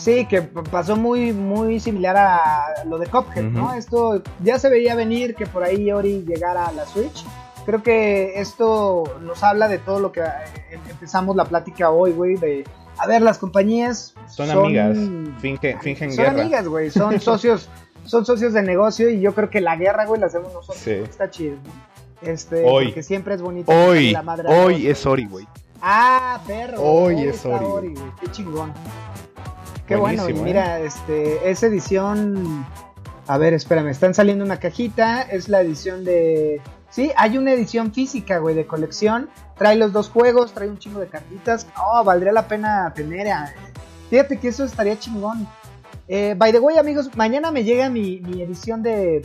[0.00, 3.66] Sí, que pasó muy, muy similar a lo de Cuphead, ¿no?
[3.66, 3.74] Ujú.
[3.74, 7.24] Esto ya se veía venir que por ahí Ori llegara a la Switch.
[7.66, 12.36] Creo que esto nos habla de todo lo que eh, empezamos la plática hoy, güey,
[12.36, 12.64] de...
[12.98, 14.96] A ver, las compañías Son, amigas.
[15.40, 16.40] Finge- fingen son guerra.
[16.42, 17.68] amigas, güey, son socios,
[18.04, 20.78] son socios de negocio y yo creo que la guerra, güey, la hacemos nosotros.
[20.78, 20.90] Sí.
[20.92, 22.28] Está chido, ¿no?
[22.28, 22.86] Este, Hoy.
[22.86, 23.70] porque siempre es bonito.
[23.72, 25.46] Hoy, la madre hoy es Ori, güey.
[25.82, 26.82] Ah, perro.
[26.82, 28.04] Hoy es está Ori, güey.
[28.20, 28.72] Qué chingón.
[29.90, 30.22] Qué bueno.
[30.22, 32.64] Y Buenísimo, mira, este, esa edición.
[33.26, 35.22] A ver, espérame, están saliendo una cajita.
[35.22, 36.60] Es la edición de.
[36.90, 39.28] Sí, hay una edición física, güey, de colección.
[39.58, 41.66] Trae los dos juegos, trae un chingo de cartitas.
[41.76, 43.28] Oh, valdría la pena tener.
[43.30, 43.52] a-
[44.10, 45.48] Fíjate que eso estaría chingón.
[46.06, 49.24] Eh, by the way, amigos, mañana me llega mi, mi edición de,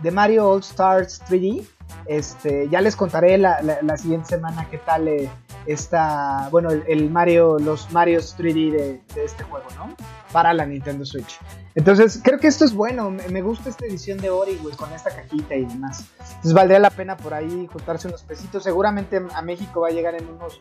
[0.00, 1.66] de Mario All Stars 3D.
[2.06, 5.30] Este, ya les contaré la, la- la siguiente semana qué tal eh,
[5.66, 9.94] está, bueno, el, Mario, los Marios 3D de, este juego, ¿no?
[10.32, 11.38] Para la Nintendo Switch.
[11.74, 13.10] Entonces, creo que esto es bueno.
[13.10, 16.04] Me, me gusta esta edición de Ori, güey, con esta cajita y demás.
[16.20, 18.62] Entonces, valdría la pena por ahí juntarse unos pesitos.
[18.64, 20.60] Seguramente a México va a llegar en unos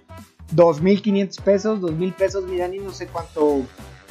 [0.55, 3.63] 2.500 pesos, 2.000 pesos, mira, ni no sé cuánto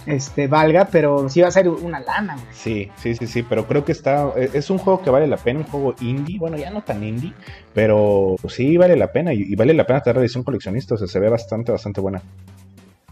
[0.06, 2.46] este, valga, pero sí va a ser una lana, güey.
[2.52, 5.36] Sí, sí, sí, sí, pero creo que está, e, es un juego que vale la
[5.36, 7.32] pena, un juego indie, bueno, ya no tan indie,
[7.72, 11.06] pero sí vale la pena y, y vale la pena tener edición coleccionista, o sea,
[11.06, 12.22] se ve bastante, bastante buena.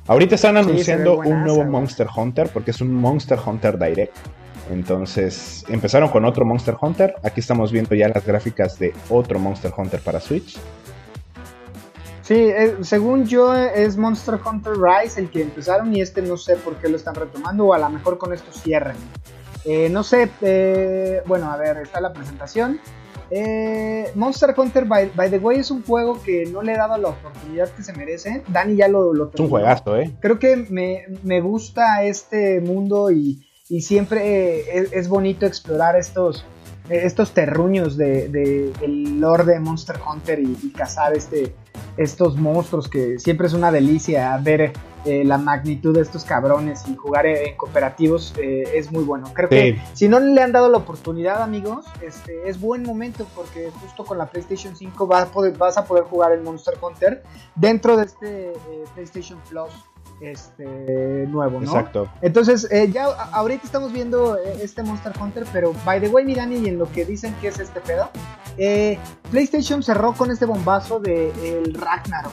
[0.07, 1.69] Ahorita están anunciando un nuevo güey.
[1.69, 4.17] Monster Hunter, porque es un Monster Hunter Direct.
[4.71, 9.73] Entonces, empezaron con otro Monster Hunter, aquí estamos viendo ya las gráficas de otro Monster
[9.77, 10.59] Hunter para Switch.
[12.33, 16.57] Sí, eh, según yo es Monster Hunter Rise el que empezaron y este no sé
[16.57, 18.97] por qué lo están retomando o a lo mejor con esto cierren.
[19.67, 22.81] Eh, no sé, eh, bueno, a ver, está la presentación.
[24.15, 27.09] Monster Hunter by, by the way es un juego que no le he dado la
[27.09, 28.43] oportunidad que se merece.
[28.49, 30.17] Dani ya lo, lo Es un juegazo, ¿eh?
[30.21, 36.47] Creo que me, me gusta este mundo y, y siempre es, es bonito explorar estos,
[36.89, 41.55] estos terruños de, de- del lore de Monster Hunter y, y cazar este,
[41.97, 44.73] estos monstruos que siempre es una delicia ver
[45.05, 49.29] eh, la magnitud de estos cabrones y jugar en, cooperativos eh, es muy bueno.
[49.35, 49.55] Creo Sí.
[49.57, 54.05] que si no le han dado la oportunidad, amigos, este, es buen momento porque justo
[54.05, 57.23] con la PlayStation 5 vas a poder, vas a poder jugar el Monster Hunter
[57.57, 58.55] dentro de este eh,
[58.95, 59.71] PlayStation Plus
[60.23, 60.65] este
[61.29, 61.67] nuevo, ¿no?
[61.67, 62.09] Exacto.
[62.23, 66.35] Entonces, eh, ya ahorita estamos viendo eh, este Monster Hunter, pero by the way, mi
[66.35, 68.09] Dani, y en lo que dicen que es este pedo,
[68.59, 68.99] eh,
[69.31, 72.33] PlayStation cerró con este bombazo de el Ragnarok.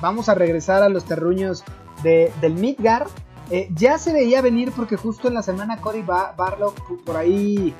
[0.00, 1.64] Vamos a regresar a los terruños
[2.02, 3.06] de, del Midgar.
[3.50, 7.16] Eh, ya se veía venir porque justo en la semana Cory Ba- Barlock pu- por
[7.18, 7.74] ahí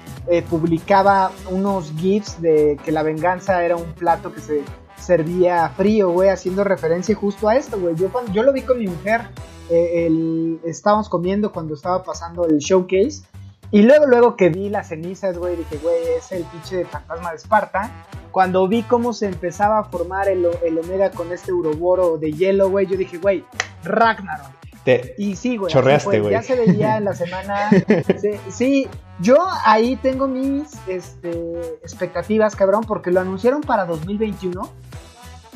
[0.51, 4.62] publicaba unos GIFs de que la venganza era un plato que se
[5.05, 7.95] servía frío, güey, haciendo referencia justo a esto, güey.
[7.97, 9.23] Yo, yo lo vi con mi mujer,
[9.71, 13.23] eh, el- estábamos comiendo cuando estaba pasando el showcase.
[13.71, 17.37] Y luego, luego que vi las cenizas, güey, dije, güey, es el pinche fantasma de
[17.37, 17.91] Esparta.
[18.31, 22.69] Cuando vi cómo se empezaba a formar el, el Omega con este Uroboro de hielo,
[22.71, 23.45] güey, yo dije, güey,
[23.83, 24.47] Ragnarok.
[24.85, 25.72] Te- Y sí, güey.
[25.72, 26.32] Chorreaste, güey.
[26.32, 27.70] Ya se veía en la semana.
[28.20, 28.89] sí, sí,
[29.20, 34.68] yo ahí tengo mis este, expectativas, cabrón, porque lo anunciaron para 2021.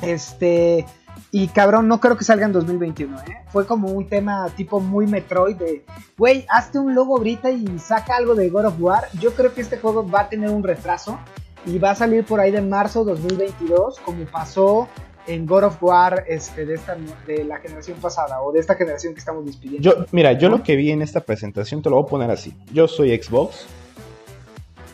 [0.02, 0.86] Este.
[1.30, 3.44] Y cabrón, no creo que salga en 2021, ¿eh?
[3.48, 5.84] Fue como un tema tipo muy Metroid de,
[6.16, 9.08] güey, hazte un logo ahorita y saca algo de God of War.
[9.20, 11.18] Yo creo que este juego va a tener un retraso
[11.66, 14.88] y va a salir por ahí de marzo 2022, como pasó
[15.28, 19.12] en God of War este, de, esta, de la generación pasada o de esta generación
[19.14, 19.82] que estamos despidiendo.
[19.88, 22.54] Yo, mira, yo lo que vi en esta presentación te lo voy a poner así.
[22.72, 23.66] Yo soy Xbox.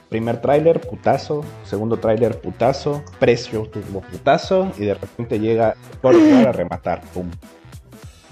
[0.09, 1.45] Primer tráiler, putazo.
[1.65, 3.03] Segundo tráiler, putazo.
[3.19, 4.71] Precio, turbo putazo.
[4.79, 7.01] Y de repente llega God of War a rematar.
[7.13, 7.31] Pum.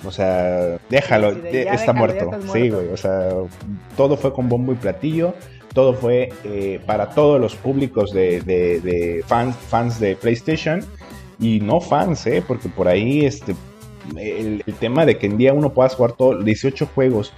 [0.05, 2.31] O sea, déjalo, Sí, de está déjalo, muerto.
[2.53, 2.89] Sí, güey.
[2.89, 3.31] O sea,
[3.97, 5.35] todo fue con bombo y platillo.
[5.73, 10.85] Todo fue eh, para todos los públicos de, de- de fans, fans de PlayStation.
[11.43, 12.43] Y no fans, ¿eh?
[12.47, 13.57] Porque por ahí este,
[14.17, 17.33] el, tema de que en día uno puedas jugar todos 18 juegos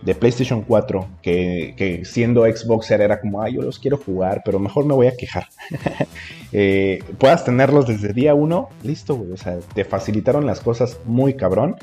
[0.00, 4.58] de PlayStation 4, que, que siendo Xboxer era como, ah, yo los quiero jugar, pero
[4.58, 5.46] mejor me voy a quejar.
[6.54, 9.32] Eh, puedas tenerlos desde día 1, listo, güey.
[9.32, 11.76] O sea, te facilitaron las cosas muy cabrón.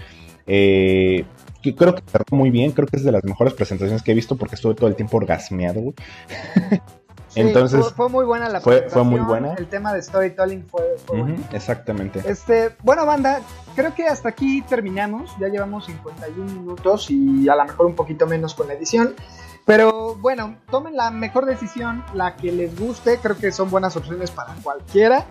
[0.45, 1.25] Eh,
[1.75, 4.37] creo que cerró muy bien, creo que es de las mejores presentaciones que he visto
[4.37, 5.95] porque estuve todo el tiempo orgasmeado, güey.
[7.47, 9.53] Entonces, fue, fue muy buena la fue- fue muy buena.
[9.55, 11.43] El tema de storytelling fue, fue Ujú, bueno.
[11.51, 12.21] exactamente.
[12.25, 13.41] Este, bueno, banda,
[13.75, 15.31] creo que hasta aquí terminamos.
[15.39, 19.13] Ya llevamos 51 minutos y a lo mejor un poquito menos con la edición.
[19.65, 23.17] Pero bueno, tomen la mejor decisión, la que les guste.
[23.21, 25.25] Creo que son buenas opciones para cualquiera.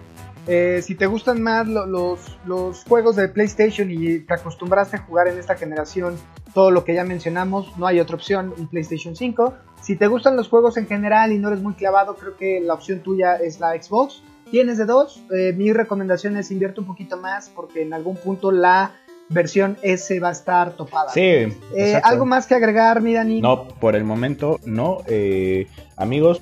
[0.46, 5.00] Eh, si te gustan más lo- los, los juegos de PlayStation y te acostumbraste a
[5.00, 6.16] jugar en esta generación
[6.54, 9.54] todo lo que ya mencionamos, no hay otra opción, un PlayStation 5.
[9.83, 12.74] Si te gustan los juegos en general y no eres muy clavado, creo que la
[12.74, 14.22] opción tuya es la Xbox.
[14.51, 18.51] Tienes de dos, eh, mi recomendación es invierte un poquito más porque en algún punto
[18.51, 18.93] la
[19.31, 21.11] versión S va a estar topada.
[21.11, 22.01] Sí, Eh.
[22.03, 23.41] ¿Algo más que agregar, mi Dani?
[23.43, 24.99] No, por el momento no.
[25.07, 25.66] Eh,
[25.97, 26.41] amigos,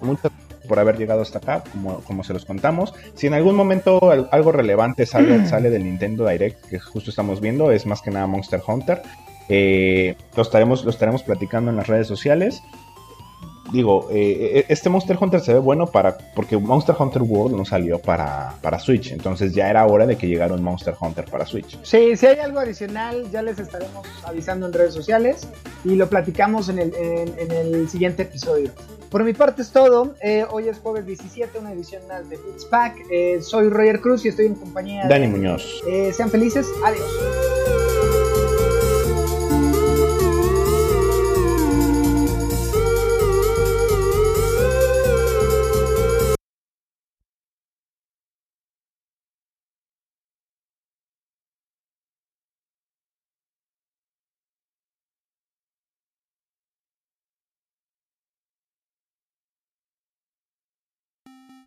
[0.00, 2.92] muchas gracias por haber llegado hasta acá, como, como se los contamos.
[3.14, 7.40] Si en algún momento al- algo relevante sale, sale del Nintendo Direct, que justo estamos
[7.40, 9.02] viendo, es más que nada Monster Hunter,
[9.48, 12.62] eh, lo, estaremos, lo estaremos platicando en las redes sociales.
[13.72, 17.98] Digo, eh, este Monster Hunter se ve bueno para porque Monster Hunter World no salió
[17.98, 21.76] para, para Switch, entonces ya era hora de que llegara un Monster Hunter para Switch.
[21.82, 25.48] Sí, si hay algo adicional, ya les estaremos avisando en redes sociales
[25.84, 28.70] y lo platicamos en el, en, en el siguiente episodio.
[29.10, 30.14] Por mi parte es todo.
[30.22, 32.96] Eh, hoy es jueves 17, una edición más de Beats Pack.
[33.10, 35.32] Eh, soy Roger Cruz y estoy en compañía Dani de...
[35.32, 35.82] Muñoz.
[35.88, 36.66] Eh, sean felices.
[36.84, 37.85] Adiós.